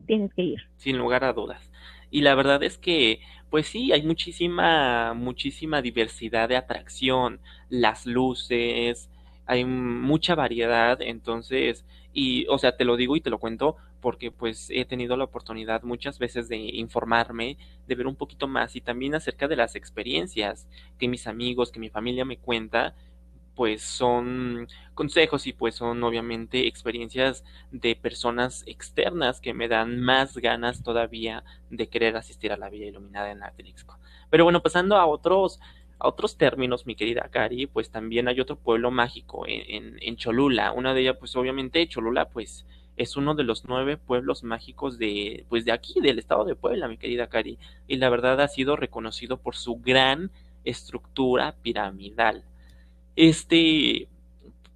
tienes 0.07 0.33
que 0.35 0.43
ir. 0.43 0.59
Sin 0.77 0.99
lugar 0.99 1.25
a 1.25 1.33
dudas. 1.33 1.71
Y 2.11 2.23
la 2.23 2.35
verdad 2.35 2.63
es 2.63 2.79
que, 2.79 3.21
pues 3.51 3.67
sí, 3.67 3.93
hay 3.93 4.03
muchísima, 4.03 5.15
muchísima 5.15 5.83
diversidad 5.83 6.49
de 6.49 6.57
atracción, 6.57 7.41
las 7.69 8.07
luces, 8.07 9.11
hay 9.47 9.65
mucha 9.65 10.35
variedad, 10.35 11.01
entonces, 11.01 11.85
y, 12.13 12.47
o 12.49 12.59
sea, 12.59 12.77
te 12.77 12.85
lo 12.85 12.97
digo 12.97 13.17
y 13.17 13.21
te 13.21 13.31
lo 13.31 13.39
cuento 13.39 13.77
porque 14.01 14.31
pues 14.31 14.71
he 14.71 14.85
tenido 14.85 15.17
la 15.17 15.25
oportunidad 15.25 15.83
muchas 15.83 16.19
veces 16.19 16.49
de 16.49 16.57
informarme, 16.57 17.57
de 17.87 17.95
ver 17.95 18.07
un 18.07 18.17
poquito 18.17 18.47
más 18.47 18.77
y 18.77 18.81
también 18.81 19.15
acerca 19.15 19.49
de 19.49 19.57
las 19.57 19.75
experiencias 19.75 20.69
que 20.99 21.09
mis 21.09 21.27
amigos, 21.27 21.73
que 21.73 21.81
mi 21.81 21.91
familia 21.91 22.25
me 22.25 22.39
cuenta, 22.39 22.95
pues 23.59 23.83
son 23.83 24.69
consejos 24.95 25.49
y 25.49 25.53
pues 25.53 25.75
son 25.75 26.00
obviamente 26.05 26.69
experiencias 26.69 27.43
de 27.73 27.97
personas 27.97 28.62
externas 28.69 29.41
que 29.41 29.53
me 29.53 29.67
dan 29.67 29.99
más 30.00 30.37
ganas 30.37 30.85
todavía 30.85 31.43
de 31.69 31.88
querer 31.88 32.17
asistir 32.17 32.53
a 32.53 32.57
la 32.57 32.69
Villa 32.69 32.87
Iluminada 32.87 33.33
en 33.33 33.43
Atlixco. 33.43 33.99
Pero 34.31 34.45
bueno, 34.45 34.62
pasando 34.62 34.95
a 34.95 35.07
otros 35.07 35.59
a 35.99 36.07
otros 36.07 36.37
términos, 36.37 36.87
mi 36.87 36.95
querida 36.95 37.29
Cari, 37.33 37.67
pues 37.67 37.91
también 37.91 38.29
hay 38.29 38.38
otro 38.38 38.55
pueblo 38.55 38.93
mágico 38.93 39.45
en, 39.49 39.99
en, 40.00 40.17
Cholula. 40.17 40.71
Una 40.71 40.95
de 40.95 41.00
ellas, 41.00 41.17
pues 41.19 41.35
obviamente 41.35 41.88
Cholula, 41.88 42.29
pues 42.29 42.65
es 42.97 43.17
uno 43.17 43.35
de 43.35 43.43
los 43.43 43.65
nueve 43.65 43.97
pueblos 43.97 44.45
mágicos 44.45 44.99
de, 44.99 45.47
pues 45.49 45.65
de 45.65 45.73
aquí, 45.73 46.00
del 46.00 46.21
estado 46.21 46.45
de 46.45 46.55
Puebla, 46.55 46.87
mi 46.87 46.97
querida 46.97 47.27
Cari. 47.27 47.59
Y 47.88 47.97
la 47.97 48.09
verdad 48.09 48.41
ha 48.41 48.47
sido 48.47 48.77
reconocido 48.77 49.38
por 49.38 49.57
su 49.57 49.81
gran 49.81 50.31
estructura 50.62 51.57
piramidal. 51.61 52.45
Este, 53.21 54.07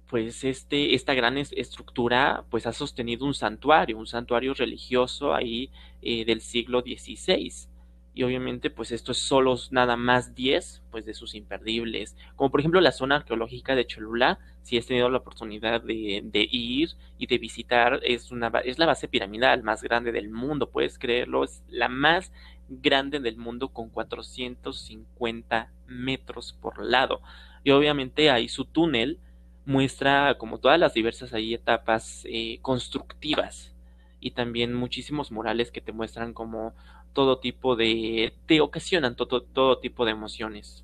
pues 0.09 0.43
este, 0.43 0.95
esta 0.95 1.13
gran 1.13 1.37
estructura 1.37 2.43
pues 2.49 2.67
ha 2.67 2.73
sostenido 2.73 3.25
un 3.25 3.33
santuario, 3.33 3.97
un 3.97 4.05
santuario 4.05 4.53
religioso 4.53 5.33
ahí 5.33 5.71
eh, 6.01 6.25
del 6.25 6.41
siglo 6.41 6.81
XVI. 6.81 7.69
Y 8.13 8.23
obviamente 8.23 8.69
pues 8.69 8.91
esto 8.91 9.13
es 9.13 9.19
solo 9.19 9.55
nada 9.71 9.95
más 9.95 10.35
10 10.35 10.83
pues 10.91 11.05
de 11.05 11.13
sus 11.13 11.35
imperdibles. 11.35 12.17
Como 12.35 12.51
por 12.51 12.59
ejemplo 12.59 12.81
la 12.81 12.91
zona 12.91 13.15
arqueológica 13.15 13.75
de 13.75 13.87
Cholula, 13.87 14.39
si 14.61 14.77
has 14.77 14.87
tenido 14.87 15.09
la 15.09 15.19
oportunidad 15.19 15.81
de, 15.81 16.19
de, 16.25 16.45
ir 16.51 16.89
y 17.17 17.27
de 17.27 17.37
visitar, 17.37 18.01
es, 18.03 18.29
una, 18.29 18.49
es 18.65 18.77
la 18.77 18.87
base 18.87 19.07
piramidal 19.07 19.63
más 19.63 19.81
grande 19.81 20.11
del 20.11 20.29
mundo, 20.29 20.69
puedes 20.69 20.99
creerlo, 20.99 21.45
es 21.45 21.63
la 21.69 21.87
más 21.87 22.33
grande 22.67 23.21
del 23.21 23.37
mundo 23.37 23.69
con 23.69 23.89
450 23.89 25.71
metros 25.87 26.57
por 26.61 26.83
lado. 26.83 27.21
Y 27.63 27.71
obviamente 27.71 28.29
ahí 28.29 28.49
su 28.49 28.65
túnel 28.65 29.19
muestra 29.65 30.37
como 30.37 30.57
todas 30.57 30.79
las 30.79 30.93
diversas 30.93 31.33
ahí 31.33 31.53
etapas 31.53 32.23
eh, 32.25 32.59
constructivas 32.61 33.73
y 34.19 34.31
también 34.31 34.73
muchísimos 34.73 35.31
murales 35.31 35.71
que 35.71 35.81
te 35.81 35.91
muestran 35.91 36.33
como 36.33 36.73
todo 37.13 37.39
tipo 37.39 37.75
de, 37.75 38.33
te 38.45 38.61
ocasionan 38.61 39.15
todo, 39.15 39.41
todo 39.41 39.77
tipo 39.79 40.05
de 40.05 40.11
emociones. 40.11 40.83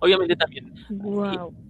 Obviamente 0.00 0.34
también. 0.34 0.72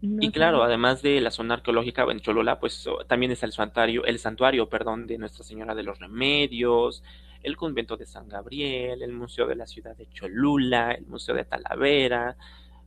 y, 0.00 0.30
claro, 0.30 0.62
además 0.62 1.02
de 1.02 1.20
la 1.20 1.32
zona 1.32 1.54
arqueológica 1.54 2.04
en 2.08 2.20
Cholula, 2.20 2.60
pues 2.60 2.88
también 3.08 3.32
está 3.32 3.44
el 3.46 3.52
santuario, 3.52 4.04
el 4.04 4.20
santuario, 4.20 4.68
perdón, 4.68 5.06
de 5.08 5.18
Nuestra 5.18 5.44
Señora 5.44 5.74
de 5.74 5.82
los 5.82 5.98
Remedios, 5.98 7.02
el 7.42 7.56
convento 7.56 7.96
de 7.96 8.06
San 8.06 8.28
Gabriel, 8.28 9.02
el 9.02 9.12
museo 9.12 9.46
de 9.46 9.56
la 9.56 9.66
ciudad 9.66 9.96
de 9.96 10.08
Cholula, 10.10 10.92
el 10.92 11.06
museo 11.06 11.34
de 11.34 11.44
Talavera, 11.44 12.36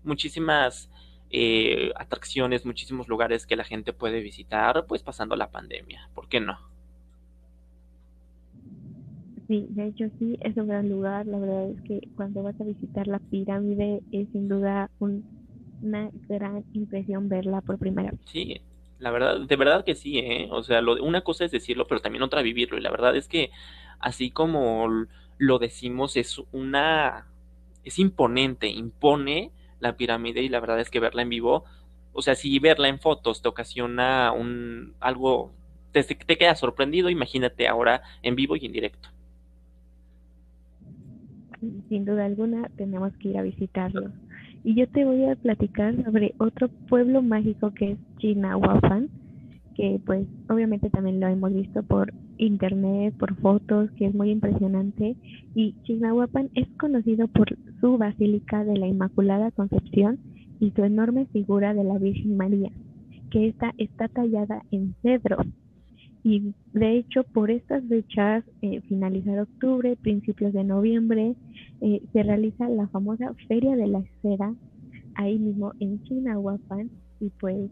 muchísimas 0.03 0.89
eh, 1.29 1.91
atracciones, 1.95 2.65
muchísimos 2.65 3.07
lugares 3.07 3.47
que 3.47 3.55
la 3.55 3.63
gente 3.63 3.93
puede 3.93 4.21
visitar, 4.21 4.85
pues 4.87 5.01
pasando 5.03 5.35
la 5.35 5.49
pandemia. 5.49 6.09
¿Por 6.13 6.27
qué 6.27 6.39
no? 6.39 6.57
Sí, 9.47 9.67
de 9.69 9.87
hecho 9.87 10.05
sí, 10.19 10.37
es 10.41 10.55
un 10.57 10.67
gran 10.67 10.89
lugar. 10.89 11.25
La 11.25 11.37
verdad 11.37 11.69
es 11.69 11.81
que 11.81 12.07
cuando 12.15 12.43
vas 12.43 12.59
a 12.61 12.63
visitar 12.63 13.07
la 13.07 13.19
pirámide 13.19 14.01
es 14.11 14.27
sin 14.31 14.47
duda 14.47 14.89
una 14.99 16.09
gran 16.29 16.63
impresión 16.73 17.29
verla 17.29 17.61
por 17.61 17.77
primera 17.77 18.11
vez. 18.11 18.19
Sí, 18.25 18.61
la 18.99 19.11
verdad, 19.11 19.41
de 19.41 19.55
verdad 19.55 19.83
que 19.83 19.95
sí, 19.95 20.19
¿eh? 20.19 20.47
O 20.51 20.63
sea, 20.63 20.81
lo, 20.81 21.03
una 21.03 21.21
cosa 21.21 21.45
es 21.45 21.51
decirlo, 21.51 21.87
pero 21.87 21.99
también 21.99 22.23
otra 22.23 22.41
vivirlo. 22.41 22.77
Y 22.77 22.81
la 22.81 22.91
verdad 22.91 23.15
es 23.15 23.27
que 23.27 23.51
así 23.99 24.31
como 24.31 25.07
lo 25.37 25.59
decimos, 25.59 26.15
es 26.15 26.41
una, 26.51 27.25
es 27.83 27.99
imponente, 27.99 28.67
impone 28.67 29.51
la 29.83 29.95
pirámide 29.97 30.41
y 30.41 30.49
la 30.49 30.59
verdad 30.59 30.79
es 30.79 30.89
que 30.89 30.99
verla 30.99 31.21
en 31.21 31.29
vivo, 31.29 31.65
o 32.13 32.21
sea, 32.21 32.35
si 32.35 32.57
verla 32.59 32.87
en 32.87 32.99
fotos 32.99 33.41
te 33.41 33.49
ocasiona 33.49 34.31
un 34.31 34.93
algo, 34.99 35.51
te, 35.91 36.03
te 36.03 36.37
queda 36.37 36.55
sorprendido, 36.55 37.09
imagínate 37.09 37.67
ahora 37.67 38.01
en 38.21 38.35
vivo 38.35 38.55
y 38.55 38.65
en 38.65 38.71
directo. 38.71 39.09
Sin 41.89 42.05
duda 42.05 42.25
alguna 42.25 42.69
tenemos 42.75 43.13
que 43.17 43.29
ir 43.29 43.37
a 43.37 43.43
visitarlo. 43.43 44.11
Y 44.65 44.75
yo 44.75 44.87
te 44.87 45.05
voy 45.05 45.25
a 45.25 45.35
platicar 45.35 45.95
sobre 46.03 46.33
otro 46.37 46.69
pueblo 46.89 47.21
mágico 47.21 47.73
que 47.73 47.91
es 47.91 47.97
Chinahuapan, 48.17 49.09
que 49.75 49.99
pues 50.05 50.27
obviamente 50.49 50.89
también 50.89 51.19
lo 51.19 51.27
hemos 51.27 51.53
visto 51.53 51.83
por 51.83 52.13
internet, 52.37 53.13
por 53.17 53.35
fotos, 53.35 53.89
que 53.91 54.05
es 54.05 54.13
muy 54.13 54.31
impresionante. 54.31 55.15
Y 55.55 55.75
Chignahuapan 55.83 56.49
es 56.55 56.67
conocido 56.79 57.27
por 57.27 57.55
su 57.83 57.97
Basílica 57.97 58.63
de 58.63 58.77
la 58.77 58.87
Inmaculada 58.87 59.51
Concepción 59.51 60.17
y 60.61 60.71
su 60.71 60.85
enorme 60.85 61.25
figura 61.33 61.73
de 61.73 61.83
la 61.83 61.97
Virgen 61.97 62.37
María, 62.37 62.71
que 63.29 63.49
esta 63.49 63.73
está 63.77 64.07
tallada 64.07 64.63
en 64.71 64.95
cedro. 65.01 65.39
Y 66.23 66.53
de 66.71 66.95
hecho, 66.95 67.25
por 67.25 67.51
estas 67.51 67.83
fechas, 67.89 68.45
eh, 68.61 68.79
finalizar 68.87 69.37
octubre, 69.37 69.97
principios 69.97 70.53
de 70.53 70.63
noviembre, 70.63 71.35
eh, 71.81 72.01
se 72.13 72.23
realiza 72.23 72.69
la 72.69 72.87
famosa 72.87 73.33
Feria 73.49 73.75
de 73.75 73.87
la 73.87 73.99
Esfera, 73.99 74.55
ahí 75.15 75.37
mismo 75.37 75.73
en 75.81 76.01
Chignahuapan, 76.03 76.89
y 77.19 77.31
pues 77.31 77.69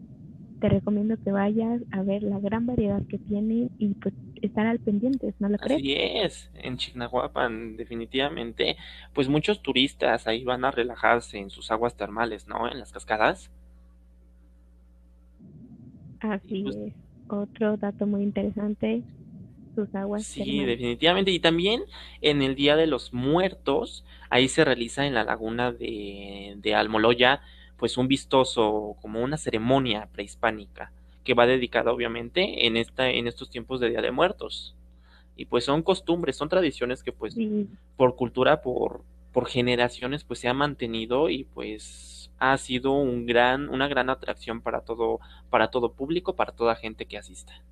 te 0.62 0.68
recomiendo 0.68 1.16
que 1.24 1.32
vayas 1.32 1.82
a 1.90 2.02
ver 2.02 2.22
la 2.22 2.38
gran 2.38 2.66
variedad 2.66 3.02
que 3.08 3.18
tiene 3.18 3.68
y 3.78 3.94
pues 3.94 4.14
estar 4.42 4.64
al 4.64 4.78
pendiente, 4.78 5.34
¿no 5.40 5.48
lo 5.48 5.58
crees? 5.58 5.80
Así 5.80 5.94
es, 5.96 6.50
en 6.54 6.76
Chignahuapan 6.76 7.76
definitivamente, 7.76 8.76
pues 9.12 9.28
muchos 9.28 9.60
turistas 9.60 10.28
ahí 10.28 10.44
van 10.44 10.64
a 10.64 10.70
relajarse 10.70 11.38
en 11.38 11.50
sus 11.50 11.72
aguas 11.72 11.96
termales, 11.96 12.46
¿no? 12.46 12.70
En 12.70 12.78
las 12.78 12.92
cascadas. 12.92 13.50
Así 16.20 16.62
pues 16.62 16.76
es, 16.76 16.92
otro 17.28 17.76
dato 17.76 18.06
muy 18.06 18.22
interesante, 18.22 19.02
sus 19.74 19.92
aguas 19.96 20.22
Sí, 20.22 20.64
definitivamente, 20.64 21.32
y 21.32 21.40
también 21.40 21.82
en 22.20 22.40
el 22.40 22.54
Día 22.54 22.76
de 22.76 22.86
los 22.86 23.12
Muertos, 23.12 24.04
ahí 24.30 24.46
se 24.46 24.64
realiza 24.64 25.06
en 25.06 25.14
la 25.14 25.24
laguna 25.24 25.72
de, 25.72 26.54
de 26.58 26.74
Almoloya, 26.76 27.40
pues 27.82 27.98
un 27.98 28.06
vistoso, 28.06 28.94
como 29.02 29.20
una 29.24 29.36
ceremonia 29.36 30.08
prehispánica, 30.12 30.92
que 31.24 31.34
va 31.34 31.48
dedicada 31.48 31.90
obviamente 31.90 32.64
en, 32.64 32.76
esta, 32.76 33.10
en 33.10 33.26
estos 33.26 33.50
tiempos 33.50 33.80
de 33.80 33.90
Día 33.90 34.00
de 34.00 34.12
Muertos. 34.12 34.76
Y 35.34 35.46
pues 35.46 35.64
son 35.64 35.82
costumbres, 35.82 36.36
son 36.36 36.48
tradiciones 36.48 37.02
que 37.02 37.10
pues 37.10 37.36
por 37.96 38.14
cultura, 38.14 38.62
por, 38.62 39.02
por 39.32 39.48
generaciones 39.48 40.22
pues 40.22 40.38
se 40.38 40.46
ha 40.46 40.54
mantenido 40.54 41.28
y 41.28 41.42
pues 41.42 42.30
ha 42.38 42.56
sido 42.56 42.92
un 42.92 43.26
gran, 43.26 43.68
una 43.68 43.88
gran 43.88 44.10
atracción 44.10 44.60
para 44.60 44.82
todo, 44.82 45.18
para 45.50 45.72
todo 45.72 45.92
público, 45.92 46.36
para 46.36 46.52
toda 46.52 46.76
gente 46.76 47.06
que 47.06 47.18
asista. 47.18 47.64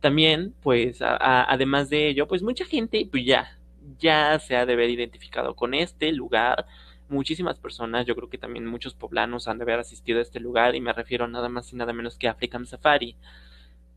También, 0.00 0.52
pues, 0.64 0.98
además 1.00 1.90
de 1.90 2.08
ello, 2.08 2.26
pues 2.26 2.42
mucha 2.42 2.64
gente 2.64 3.06
pues 3.08 3.24
ya, 3.24 3.56
ya 4.00 4.36
se 4.40 4.56
ha 4.56 4.66
de 4.66 4.74
ver 4.74 4.90
identificado 4.90 5.54
con 5.54 5.74
este 5.74 6.10
lugar, 6.10 6.66
muchísimas 7.08 7.58
personas, 7.58 8.06
yo 8.06 8.14
creo 8.16 8.28
que 8.30 8.38
también 8.38 8.66
muchos 8.66 8.94
poblanos 8.94 9.48
han 9.48 9.58
de 9.58 9.64
haber 9.64 9.80
asistido 9.80 10.18
a 10.18 10.22
este 10.22 10.40
lugar 10.40 10.74
y 10.74 10.80
me 10.80 10.92
refiero 10.92 11.28
nada 11.28 11.48
más 11.48 11.72
y 11.72 11.76
nada 11.76 11.92
menos 11.92 12.16
que 12.16 12.28
African 12.28 12.66
Safari. 12.66 13.16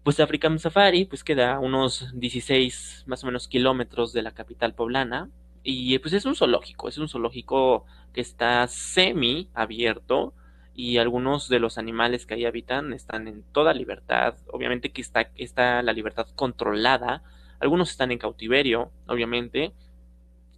Pues 0.04 0.20
African 0.20 0.60
Safari 0.60 1.06
pues 1.06 1.24
queda 1.24 1.60
unos 1.60 2.12
16 2.14 3.04
más 3.08 3.24
o 3.24 3.28
menos 3.28 3.48
kilómetros 3.48 4.14
de 4.14 4.22
la 4.22 4.32
capital 4.32 4.74
poblana 4.74 5.30
y 5.64 6.00
pues 6.00 6.14
es 6.14 6.26
un 6.26 6.36
zoológico, 6.36 6.88
es 6.88 6.98
un 6.98 7.10
zoológico 7.10 7.86
que 8.14 8.22
está 8.22 8.66
semi 8.68 9.50
abierto 9.54 10.34
y 10.74 10.98
algunos 10.98 11.50
de 11.50 11.60
los 11.60 11.78
animales 11.78 12.26
que 12.26 12.36
ahí 12.36 12.46
habitan 12.46 12.94
están 12.94 13.28
en 13.28 13.44
toda 13.52 13.74
libertad, 13.74 14.36
obviamente 14.52 14.92
que 14.92 15.02
está, 15.02 15.32
está 15.36 15.82
la 15.82 15.92
libertad 15.92 16.28
controlada, 16.36 17.24
algunos 17.60 17.90
están 17.90 18.12
en 18.12 18.20
cautiverio, 18.20 18.92
obviamente, 19.08 19.74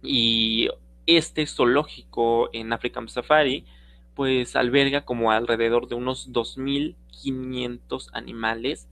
y 0.02 0.68
este 1.16 1.46
zoológico 1.46 2.50
en 2.52 2.72
African 2.72 3.08
Safari 3.08 3.64
pues 4.14 4.56
alberga 4.56 5.04
como 5.04 5.32
alrededor 5.32 5.88
de 5.88 5.94
unos 5.94 6.32
2.500 6.32 8.10
animales 8.12 8.88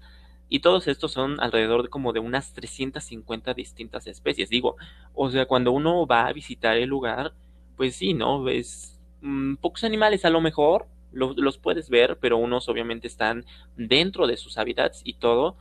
y 0.48 0.60
todos 0.60 0.88
estos 0.88 1.12
son 1.12 1.38
alrededor 1.40 1.82
de 1.82 1.88
como 1.88 2.12
de 2.12 2.20
unas 2.20 2.54
350 2.54 3.52
distintas 3.52 4.06
especies. 4.06 4.48
Digo, 4.48 4.76
o 5.14 5.30
sea, 5.30 5.46
cuando 5.46 5.72
uno 5.72 6.06
va 6.06 6.26
a 6.26 6.32
visitar 6.32 6.76
el 6.78 6.88
lugar, 6.88 7.34
pues 7.76 7.96
sí, 7.96 8.14
¿no? 8.14 8.42
Ves 8.42 8.98
mm, 9.20 9.56
pocos 9.56 9.84
animales 9.84 10.24
a 10.24 10.30
lo 10.30 10.40
mejor, 10.40 10.86
los 11.12 11.58
puedes 11.58 11.90
ver, 11.90 12.18
pero 12.20 12.38
unos 12.38 12.68
obviamente 12.68 13.06
están 13.06 13.44
dentro 13.76 14.26
de 14.26 14.36
sus 14.36 14.58
hábitats 14.58 15.02
y 15.04 15.14
todo, 15.14 15.56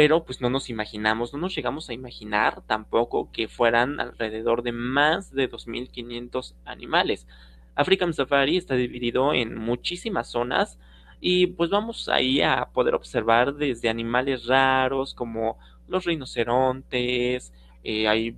pero 0.00 0.24
pues 0.24 0.40
no 0.40 0.48
nos 0.48 0.70
imaginamos, 0.70 1.34
no 1.34 1.40
nos 1.40 1.54
llegamos 1.54 1.90
a 1.90 1.92
imaginar 1.92 2.62
tampoco 2.62 3.30
que 3.30 3.48
fueran 3.48 4.00
alrededor 4.00 4.62
de 4.62 4.72
más 4.72 5.30
de 5.30 5.50
2.500 5.50 6.54
animales. 6.64 7.26
African 7.74 8.14
Safari 8.14 8.56
está 8.56 8.76
dividido 8.76 9.34
en 9.34 9.58
muchísimas 9.58 10.28
zonas 10.30 10.78
y 11.20 11.48
pues 11.48 11.68
vamos 11.68 12.08
ahí 12.08 12.40
a 12.40 12.70
poder 12.72 12.94
observar 12.94 13.56
desde 13.56 13.90
animales 13.90 14.46
raros 14.46 15.12
como 15.12 15.58
los 15.86 16.06
rinocerontes, 16.06 17.52
eh, 17.84 18.08
hay 18.08 18.34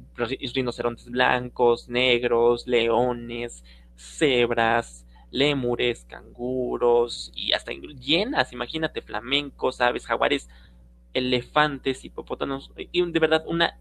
rinocerontes 0.52 1.10
blancos, 1.10 1.88
negros, 1.88 2.66
leones, 2.66 3.62
cebras, 3.94 5.06
lémures, 5.30 6.06
canguros 6.08 7.30
y 7.36 7.52
hasta 7.52 7.70
llenas, 7.72 8.52
imagínate, 8.52 9.00
flamencos, 9.00 9.80
aves, 9.80 10.06
jaguares, 10.06 10.48
elefantes, 11.14 12.04
hipopótamos, 12.04 12.72
y 12.76 13.02
de 13.10 13.18
verdad 13.18 13.44
una 13.46 13.78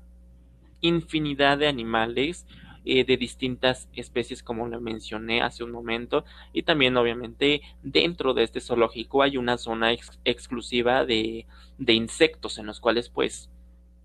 infinidad 0.82 1.58
de 1.58 1.68
animales 1.68 2.46
eh, 2.84 3.06
de 3.06 3.16
distintas 3.16 3.88
especies 3.94 4.42
como 4.42 4.68
lo 4.68 4.82
mencioné 4.82 5.42
hace 5.42 5.64
un 5.64 5.72
momento. 5.72 6.26
Y 6.52 6.64
también 6.64 6.98
obviamente 6.98 7.62
dentro 7.84 8.34
de 8.34 8.44
este 8.44 8.60
zoológico 8.60 9.22
hay 9.22 9.38
una 9.38 9.58
zona 9.58 9.92
exclusiva 10.26 11.06
de, 11.06 11.46
de, 11.78 11.94
insectos 11.94 12.58
en 12.58 12.66
los 12.66 12.80
cuales 12.80 13.10
pues 13.10 13.52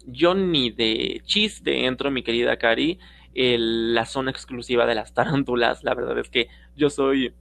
yo 0.07 0.35
ni 0.35 0.71
de 0.71 1.23
chiste 1.25 1.87
entro 1.87 2.11
mi 2.11 2.23
querida 2.23 2.59
Cari. 2.59 2.99
La 3.35 4.07
zona 4.07 4.31
exclusiva 4.31 4.87
de 4.87 4.95
las 4.95 5.15
tarántulas 5.15 5.83
la 5.83 5.95
verdad 5.95 6.19
es 6.19 6.29
que 6.29 6.49
yo 6.75 6.91
soy 6.91 7.35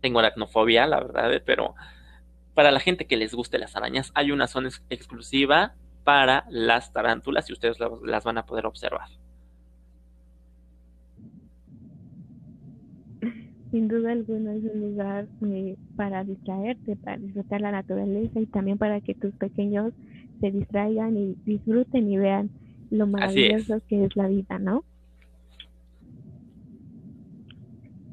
tengo 0.00 0.18
aracnofobia 0.18 0.86
la 0.86 0.98
verdad 1.00 1.42
pero 1.44 1.76
para 2.54 2.70
la 2.70 2.80
gente 2.80 3.06
que 3.06 3.16
les 3.16 3.34
guste 3.34 3.58
las 3.58 3.76
arañas 3.76 4.12
hay 4.14 4.30
una 4.30 4.46
zona 4.46 4.70
exclusiva 4.90 5.74
para 6.04 6.44
las 6.50 6.92
tarántulas 6.92 7.48
y 7.48 7.52
ustedes 7.52 7.78
las 8.04 8.24
van 8.24 8.38
a 8.38 8.46
poder 8.46 8.66
observar. 8.66 9.08
Sin 13.70 13.88
duda 13.88 14.12
alguna 14.12 14.54
es 14.54 14.64
un 14.64 14.80
lugar 14.80 15.26
eh, 15.46 15.76
para 15.96 16.24
distraerte, 16.24 16.94
para 16.96 17.16
disfrutar 17.16 17.62
la 17.62 17.72
naturaleza 17.72 18.38
y 18.38 18.46
también 18.46 18.76
para 18.76 19.00
que 19.00 19.14
tus 19.14 19.32
pequeños 19.34 19.94
se 20.40 20.50
distraigan 20.50 21.16
y 21.16 21.36
disfruten 21.46 22.10
y 22.10 22.18
vean 22.18 22.50
lo 22.90 23.06
maravilloso 23.06 23.80
que 23.88 24.04
es 24.04 24.14
la 24.14 24.28
vida, 24.28 24.58
¿no? 24.58 24.84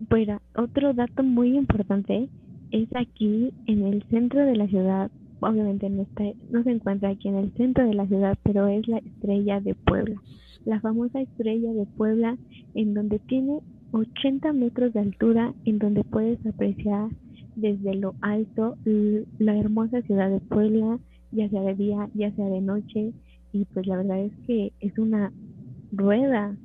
Pero 0.08 0.42
otro 0.56 0.94
dato 0.94 1.24
muy 1.24 1.58
importante 1.58 2.30
es 2.72 2.88
aquí 2.96 3.52
en 3.68 3.86
el 3.86 4.04
centro 4.10 4.46
de 4.46 4.56
la 4.56 4.68
ciudad 4.68 5.12
obviamente 5.42 5.90
no, 5.90 6.04
está, 6.04 6.24
no 6.50 6.64
se 6.64 6.72
encuentra 6.72 7.10
aquí 7.10 7.28
en 7.28 7.36
el 7.36 7.54
centro 7.54 7.86
de 7.86 7.94
la 7.94 8.08
ciudad, 8.08 8.38
pero 8.44 8.68
es 8.68 8.88
la 8.88 8.98
estrella 8.98 9.60
de 9.60 9.76
Puebla. 9.76 10.22
La 10.66 10.80
famosa 10.82 11.22
estrella 11.22 11.72
de 11.74 11.86
Puebla, 11.86 12.38
en 12.76 12.94
donde 12.94 13.20
tiene 13.20 13.60
80 13.92 14.54
metros 14.54 14.94
de 14.94 15.00
altura, 15.00 15.54
en 15.66 15.80
donde 15.80 16.04
puedes 16.04 16.46
apreciar 16.46 17.10
desde 17.56 17.96
lo 17.96 18.16
alto 18.22 18.78
la 18.86 19.58
hermosa 19.58 20.02
ciudad 20.04 20.30
de 20.30 20.40
Puebla, 20.40 21.00
ya 21.32 21.50
sea 21.50 21.62
de 21.62 21.76
día, 21.76 22.10
ya 22.14 22.32
sea 22.36 22.46
de 22.46 22.62
noche, 22.62 23.14
y 23.52 23.66
pues 23.66 23.88
la 23.88 23.98
verdad 23.98 24.20
es 24.20 24.34
que 24.46 24.74
es 24.80 24.98
una 24.98 25.32
rueda 25.92 26.56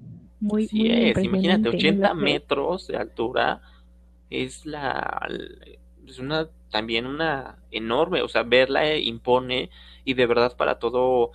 muy, 0.40 0.66
sí 0.66 0.88
es, 0.90 1.16
imagínate, 1.24 1.70
80 1.70 2.12
metros 2.14 2.88
de 2.88 2.98
altura 2.98 3.62
es 4.28 4.66
la 4.66 5.26
es 6.08 6.18
una 6.18 6.48
también 6.70 7.06
una 7.06 7.58
enorme, 7.70 8.22
o 8.22 8.28
sea, 8.28 8.42
verla 8.42 8.96
impone 8.96 9.70
y 10.04 10.14
de 10.14 10.26
verdad 10.26 10.56
para 10.56 10.78
todo 10.78 11.32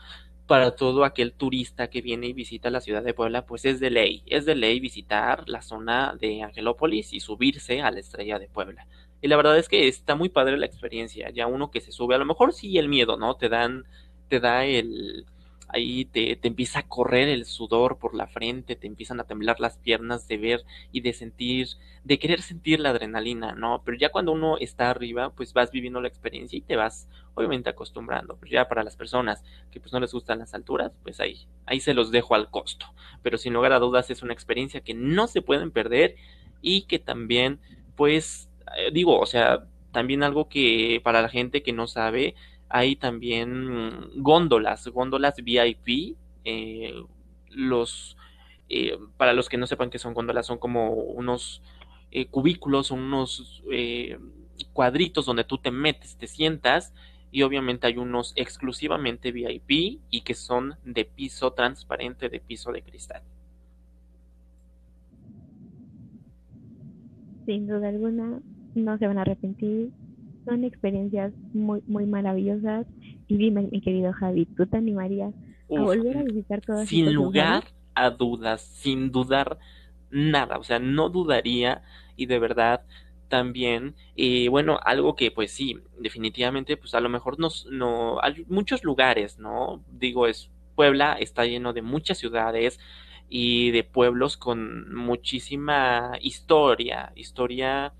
para 0.47 0.75
todo 0.75 1.05
aquel 1.05 1.33
turista 1.33 1.91
que 1.91 2.01
viene 2.01 2.25
y 2.25 2.33
visita 2.33 2.71
la 2.71 2.81
ciudad 2.81 3.03
de 3.03 3.13
Puebla, 3.13 3.45
pues 3.45 3.65
es 3.65 3.79
de 3.79 3.91
ley, 3.91 4.23
es 4.25 4.45
de 4.45 4.55
ley 4.55 4.79
visitar 4.79 5.47
la 5.47 5.61
zona 5.61 6.17
de 6.19 6.41
Angelópolis 6.41 7.13
y 7.13 7.19
subirse 7.19 7.81
a 7.81 7.91
la 7.91 7.99
estrella 7.99 8.39
de 8.39 8.47
Puebla. 8.47 8.87
Y 9.21 9.27
la 9.27 9.37
verdad 9.37 9.59
es 9.59 9.69
que 9.69 9.87
está 9.87 10.15
muy 10.15 10.29
padre 10.29 10.57
la 10.57 10.65
experiencia, 10.65 11.29
ya 11.29 11.45
uno 11.45 11.69
que 11.69 11.81
se 11.81 11.91
sube, 11.91 12.15
a 12.15 12.17
lo 12.17 12.25
mejor 12.25 12.51
sí 12.51 12.79
el 12.79 12.89
miedo, 12.89 13.15
¿no? 13.15 13.35
Te 13.35 13.47
dan, 13.47 13.85
te 14.27 14.39
da 14.39 14.65
el, 14.65 15.27
ahí 15.69 16.05
te, 16.05 16.35
te, 16.35 16.47
empieza 16.47 16.79
a 16.79 16.87
correr 16.87 17.29
el 17.29 17.45
sudor 17.45 17.97
por 17.97 18.15
la 18.15 18.27
frente, 18.27 18.75
te 18.75 18.87
empiezan 18.87 19.19
a 19.19 19.23
temblar 19.23 19.59
las 19.59 19.77
piernas 19.77 20.27
de 20.27 20.37
ver 20.37 20.65
y 20.91 21.01
de 21.01 21.13
sentir, 21.13 21.67
de 22.03 22.19
querer 22.19 22.41
sentir 22.41 22.79
la 22.79 22.89
adrenalina, 22.89 23.53
¿no? 23.53 23.81
Pero 23.85 23.97
ya 23.97 24.09
cuando 24.09 24.31
uno 24.31 24.57
está 24.57 24.89
arriba, 24.89 25.31
pues 25.31 25.53
vas 25.53 25.71
viviendo 25.71 26.01
la 26.01 26.07
experiencia 26.07 26.57
y 26.57 26.61
te 26.61 26.75
vas 26.75 27.07
obviamente 27.35 27.69
acostumbrando. 27.69 28.35
Pues 28.37 28.51
ya 28.51 28.67
para 28.67 28.83
las 28.83 28.95
personas 28.95 29.43
que 29.71 29.79
pues 29.79 29.93
no 29.93 29.99
les 29.99 30.11
gustan 30.11 30.39
las 30.39 30.53
alturas, 30.53 30.91
pues 31.03 31.19
ahí, 31.19 31.47
ahí 31.65 31.79
se 31.79 31.93
los 31.93 32.11
dejo 32.11 32.35
al 32.35 32.49
costo. 32.49 32.87
Pero 33.21 33.37
sin 33.37 33.53
lugar 33.53 33.71
a 33.73 33.79
dudas 33.79 34.09
es 34.09 34.23
una 34.23 34.33
experiencia 34.33 34.81
que 34.81 34.93
no 34.93 35.27
se 35.27 35.41
pueden 35.41 35.71
perder 35.71 36.15
y 36.61 36.83
que 36.83 36.99
también, 36.99 37.59
pues, 37.95 38.49
eh, 38.77 38.89
digo, 38.91 39.19
o 39.19 39.25
sea, 39.25 39.65
también 39.91 40.23
algo 40.23 40.49
que 40.49 41.01
para 41.03 41.21
la 41.21 41.29
gente 41.29 41.63
que 41.63 41.73
no 41.73 41.87
sabe, 41.87 42.35
hay 42.69 42.95
también 42.95 44.09
góndolas, 44.21 44.87
góndolas 44.87 45.35
VIP. 45.43 46.15
Eh, 46.45 46.93
los, 47.49 48.15
eh, 48.69 48.97
para 49.17 49.33
los 49.33 49.49
que 49.49 49.57
no 49.57 49.67
sepan 49.67 49.89
qué 49.89 49.97
son 49.97 50.13
góndolas, 50.13 50.45
son 50.45 50.59
como 50.59 50.93
unos 50.93 51.63
eh, 52.11 52.27
cubículos, 52.27 52.91
unos 52.91 53.63
cuadritos 54.73 55.25
donde 55.25 55.43
tú 55.43 55.57
te 55.57 55.71
metes, 55.71 56.17
te 56.17 56.27
sientas 56.27 56.93
y 57.31 57.43
obviamente 57.43 57.87
hay 57.87 57.97
unos 57.97 58.33
exclusivamente 58.35 59.31
VIP 59.31 60.01
y 60.09 60.21
que 60.21 60.33
son 60.33 60.75
de 60.83 61.05
piso 61.05 61.51
transparente, 61.53 62.29
de 62.29 62.39
piso 62.39 62.71
de 62.71 62.81
cristal. 62.81 63.21
Sin 67.45 67.67
duda 67.67 67.89
alguna, 67.89 68.41
no 68.75 68.97
se 68.97 69.07
van 69.07 69.17
a 69.17 69.21
arrepentir 69.21 69.91
son 70.49 70.63
experiencias 70.63 71.33
muy, 71.53 71.81
muy 71.87 72.05
maravillosas. 72.05 72.87
Y 73.27 73.37
dime, 73.37 73.67
mi 73.71 73.81
querido 73.81 74.11
Javi, 74.13 74.45
¿tú 74.45 74.65
te 74.65 74.77
animarías 74.77 75.33
a 75.33 75.81
volver 75.81 76.17
a 76.17 76.23
visitar 76.23 76.61
todas 76.61 76.87
Sin 76.87 77.13
lugar 77.13 77.63
a 77.95 78.09
dudas, 78.09 78.61
sin 78.61 79.11
dudar 79.11 79.59
nada, 80.09 80.57
o 80.57 80.63
sea, 80.63 80.79
no 80.79 81.09
dudaría 81.09 81.83
y 82.15 82.25
de 82.25 82.39
verdad 82.39 82.81
también, 83.27 83.93
y 84.15 84.47
bueno, 84.47 84.79
algo 84.83 85.15
que 85.15 85.29
pues 85.29 85.51
sí, 85.51 85.77
definitivamente, 85.99 86.77
pues 86.77 86.95
a 86.95 86.99
lo 86.99 87.09
mejor 87.09 87.37
nos, 87.37 87.67
no, 87.69 88.19
hay 88.21 88.43
muchos 88.47 88.83
lugares, 88.83 89.37
¿no? 89.37 89.83
Digo, 89.91 90.25
es 90.25 90.49
Puebla 90.75 91.13
está 91.19 91.45
lleno 91.45 91.73
de 91.73 91.83
muchas 91.83 92.17
ciudades 92.17 92.79
y 93.27 93.69
de 93.71 93.83
pueblos 93.83 94.37
con 94.37 94.95
muchísima 94.95 96.13
historia, 96.21 97.11
historia 97.15 97.93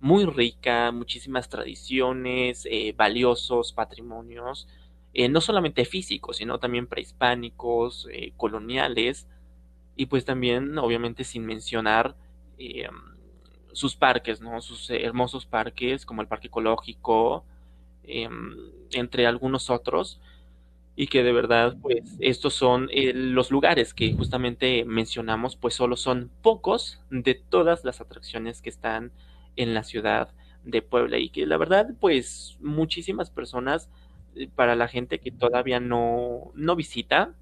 muy 0.00 0.26
rica, 0.26 0.92
muchísimas 0.92 1.48
tradiciones, 1.48 2.66
eh, 2.70 2.94
valiosos 2.96 3.72
patrimonios, 3.72 4.68
eh, 5.12 5.28
no 5.28 5.40
solamente 5.40 5.84
físicos, 5.84 6.36
sino 6.36 6.58
también 6.58 6.86
prehispánicos, 6.86 8.06
eh, 8.12 8.32
coloniales, 8.36 9.26
y 9.96 10.06
pues 10.06 10.24
también, 10.24 10.78
obviamente, 10.78 11.24
sin 11.24 11.44
mencionar 11.44 12.14
sus 13.72 13.96
parques, 13.96 14.40
¿no? 14.40 14.60
Sus 14.60 14.90
hermosos 14.90 15.46
parques, 15.46 16.06
como 16.06 16.22
el 16.22 16.28
Parque 16.28 16.48
Ecológico, 16.48 17.44
entre 18.04 19.26
algunos 19.26 19.70
otros, 19.70 20.20
y 20.94 21.08
que 21.08 21.22
de 21.24 21.32
verdad, 21.32 21.76
pues, 21.82 22.16
estos 22.20 22.54
son 22.54 22.88
los 22.92 23.50
lugares 23.50 23.92
que 23.94 24.12
justamente 24.12 24.84
mencionamos, 24.84 25.56
pues 25.56 25.74
solo 25.74 25.96
son 25.96 26.30
pocos 26.42 27.00
de 27.10 27.34
todas 27.34 27.84
las 27.84 28.00
atracciones 28.00 28.62
que 28.62 28.70
están 28.70 29.12
en 29.58 29.74
la 29.74 29.82
ciudad 29.82 30.34
de 30.64 30.82
Puebla 30.82 31.18
y 31.18 31.30
que 31.30 31.46
la 31.46 31.56
verdad 31.56 31.88
pues 32.00 32.56
muchísimas 32.60 33.30
personas 33.30 33.90
eh, 34.34 34.48
para 34.54 34.76
la 34.76 34.88
gente 34.88 35.18
que 35.18 35.30
todavía 35.30 35.80
no, 35.80 36.52
no 36.54 36.76
visita 36.76 37.34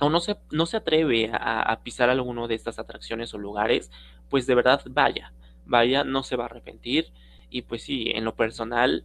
o 0.00 0.10
no 0.10 0.20
se, 0.20 0.36
no 0.50 0.66
se 0.66 0.76
atreve 0.76 1.30
a, 1.32 1.80
pisar 1.82 2.10
alguno 2.10 2.48
de 2.48 2.54
estas 2.54 2.78
atracciones 2.78 3.32
o 3.34 3.38
lugares, 3.38 3.90
pues 4.28 4.46
de 4.46 4.54
verdad 4.54 4.82
vaya, 4.90 5.32
vaya, 5.64 6.04
no 6.04 6.22
se 6.22 6.36
va 6.36 6.44
a 6.44 6.46
arrepentir. 6.46 7.12
Y 7.48 7.62
pues 7.62 7.82
sí, 7.82 8.10
en 8.14 8.24
lo 8.24 8.34
personal 8.34 9.04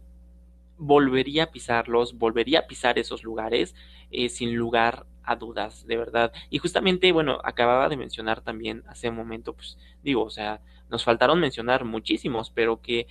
volvería 0.82 1.44
a 1.44 1.52
pisarlos, 1.52 2.18
volvería 2.18 2.60
a 2.60 2.66
pisar 2.66 2.98
esos 2.98 3.22
lugares 3.22 3.74
eh, 4.10 4.28
sin 4.28 4.56
lugar 4.56 5.06
a 5.22 5.36
dudas, 5.36 5.86
de 5.86 5.96
verdad. 5.96 6.32
Y 6.50 6.58
justamente, 6.58 7.12
bueno, 7.12 7.38
acababa 7.44 7.88
de 7.88 7.96
mencionar 7.96 8.40
también 8.40 8.82
hace 8.88 9.08
un 9.08 9.14
momento, 9.16 9.54
pues 9.54 9.78
digo, 10.02 10.24
o 10.24 10.30
sea, 10.30 10.60
nos 10.90 11.04
faltaron 11.04 11.38
mencionar 11.38 11.84
muchísimos, 11.84 12.50
pero 12.50 12.82
que 12.82 13.06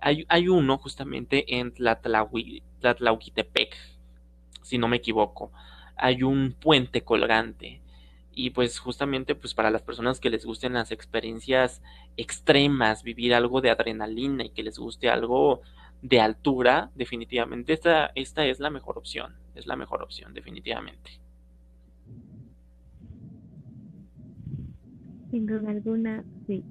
hay, 0.00 0.26
hay 0.28 0.48
uno 0.48 0.78
justamente 0.78 1.58
en 1.58 1.72
Tlatlauquitepec, 1.72 3.76
si 4.62 4.78
no 4.78 4.88
me 4.88 4.96
equivoco. 4.96 5.52
Hay 5.96 6.24
un 6.24 6.56
puente 6.58 7.02
colgante. 7.02 7.80
Y 8.34 8.50
pues 8.50 8.80
justamente 8.80 9.34
pues 9.34 9.54
para 9.54 9.70
las 9.70 9.82
personas 9.82 10.18
que 10.18 10.30
les 10.30 10.44
gusten 10.44 10.72
las 10.72 10.90
experiencias 10.90 11.82
extremas, 12.16 13.04
vivir 13.04 13.34
algo 13.34 13.60
de 13.60 13.70
adrenalina 13.70 14.44
y 14.44 14.50
que 14.50 14.62
les 14.62 14.78
guste 14.78 15.10
algo 15.10 15.60
de 16.02 16.20
altura, 16.20 16.90
definitivamente 16.96 17.72
esta, 17.72 18.10
esta 18.14 18.44
es 18.44 18.60
la 18.60 18.70
mejor 18.70 18.98
opción. 18.98 19.34
Es 19.54 19.66
la 19.66 19.76
mejor 19.76 20.02
opción, 20.02 20.34
definitivamente. 20.34 21.10
Sin 25.30 25.46
duda 25.46 25.70
alguna, 25.70 26.24
sí. 26.46 26.64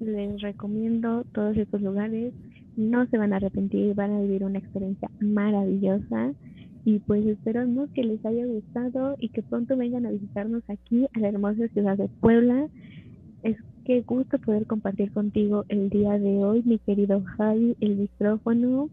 Les 0.00 0.40
recomiendo 0.40 1.24
todos 1.32 1.56
estos 1.56 1.82
lugares. 1.82 2.32
No 2.76 3.06
se 3.06 3.18
van 3.18 3.32
a 3.32 3.36
arrepentir, 3.36 3.94
van 3.94 4.12
a 4.12 4.20
vivir 4.20 4.44
una 4.44 4.58
experiencia 4.58 5.10
maravillosa. 5.20 6.32
Y 6.84 7.00
pues 7.00 7.26
esperamos 7.26 7.90
que 7.90 8.04
les 8.04 8.24
haya 8.24 8.46
gustado 8.46 9.16
y 9.18 9.30
que 9.30 9.42
pronto 9.42 9.76
vengan 9.76 10.06
a 10.06 10.10
visitarnos 10.10 10.62
aquí 10.68 11.06
a 11.14 11.18
la 11.18 11.28
hermosa 11.28 11.66
ciudad 11.68 11.96
de 11.96 12.08
Puebla. 12.08 12.68
Qué 13.86 14.00
gusto 14.00 14.38
poder 14.38 14.66
compartir 14.66 15.12
contigo 15.12 15.64
el 15.68 15.88
día 15.88 16.18
de 16.18 16.44
hoy, 16.44 16.62
mi 16.64 16.78
querido 16.78 17.22
Javi, 17.36 17.76
el 17.80 17.96
micrófono. 17.96 18.90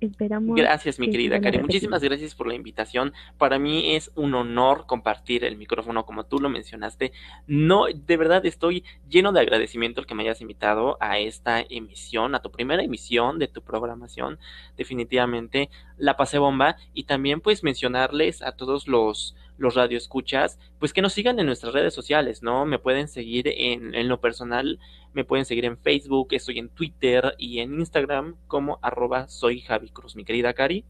Esperamos. 0.00 0.56
Gracias, 0.56 1.00
mi 1.00 1.10
querida 1.10 1.40
Cari. 1.40 1.58
Muchísimas 1.58 2.00
gracias 2.04 2.36
por 2.36 2.46
la 2.46 2.54
invitación. 2.54 3.12
Para 3.36 3.58
mí 3.58 3.96
es 3.96 4.12
un 4.14 4.32
honor 4.34 4.86
compartir 4.86 5.42
el 5.42 5.56
micrófono, 5.56 6.06
como 6.06 6.24
tú 6.24 6.38
lo 6.38 6.48
mencionaste. 6.48 7.10
No, 7.48 7.86
de 7.86 8.16
verdad 8.16 8.46
estoy 8.46 8.84
lleno 9.08 9.32
de 9.32 9.40
agradecimiento 9.40 10.00
el 10.00 10.06
que 10.06 10.14
me 10.14 10.22
hayas 10.22 10.40
invitado 10.40 10.98
a 11.00 11.18
esta 11.18 11.60
emisión, 11.68 12.36
a 12.36 12.42
tu 12.42 12.52
primera 12.52 12.84
emisión 12.84 13.40
de 13.40 13.48
tu 13.48 13.60
programación. 13.62 14.38
Definitivamente 14.76 15.68
la 15.96 16.16
pasé 16.16 16.38
bomba 16.38 16.76
y 16.94 17.02
también 17.02 17.40
pues 17.40 17.64
mencionarles 17.64 18.40
a 18.42 18.52
todos 18.52 18.86
los 18.86 19.34
los 19.58 19.74
radioescuchas, 19.74 20.58
pues 20.78 20.92
que 20.92 21.02
nos 21.02 21.12
sigan 21.12 21.38
en 21.38 21.46
nuestras 21.46 21.74
redes 21.74 21.92
sociales, 21.92 22.42
¿no? 22.42 22.64
Me 22.64 22.78
pueden 22.78 23.08
seguir 23.08 23.48
en, 23.48 23.94
en 23.94 24.08
lo 24.08 24.20
personal, 24.20 24.78
me 25.12 25.24
pueden 25.24 25.44
seguir 25.44 25.64
en 25.64 25.76
Facebook, 25.76 26.28
estoy 26.30 26.58
en 26.58 26.68
Twitter 26.68 27.34
y 27.38 27.58
en 27.58 27.74
Instagram 27.74 28.36
como 28.46 28.78
arroba 28.82 29.28
soy 29.28 29.60
Javi 29.60 29.90
Cruz, 29.90 30.16
mi 30.16 30.24
querida 30.24 30.54
Cari. 30.54 30.84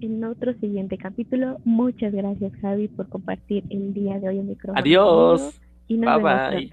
en 0.02 0.24
otro 0.24 0.54
siguiente 0.54 0.98
capítulo. 0.98 1.58
Muchas 1.66 2.14
gracias, 2.14 2.54
Javi, 2.62 2.88
por 2.88 3.08
compartir 3.10 3.64
el 3.70 3.94
día 3.94 4.20
de 4.20 4.30
hoy 4.30 4.40
en 4.40 4.48
micrófono. 4.48 4.80
Adiós. 4.80 5.60
Y 5.88 5.98
bye 5.98 6.18
bye. 6.18 6.72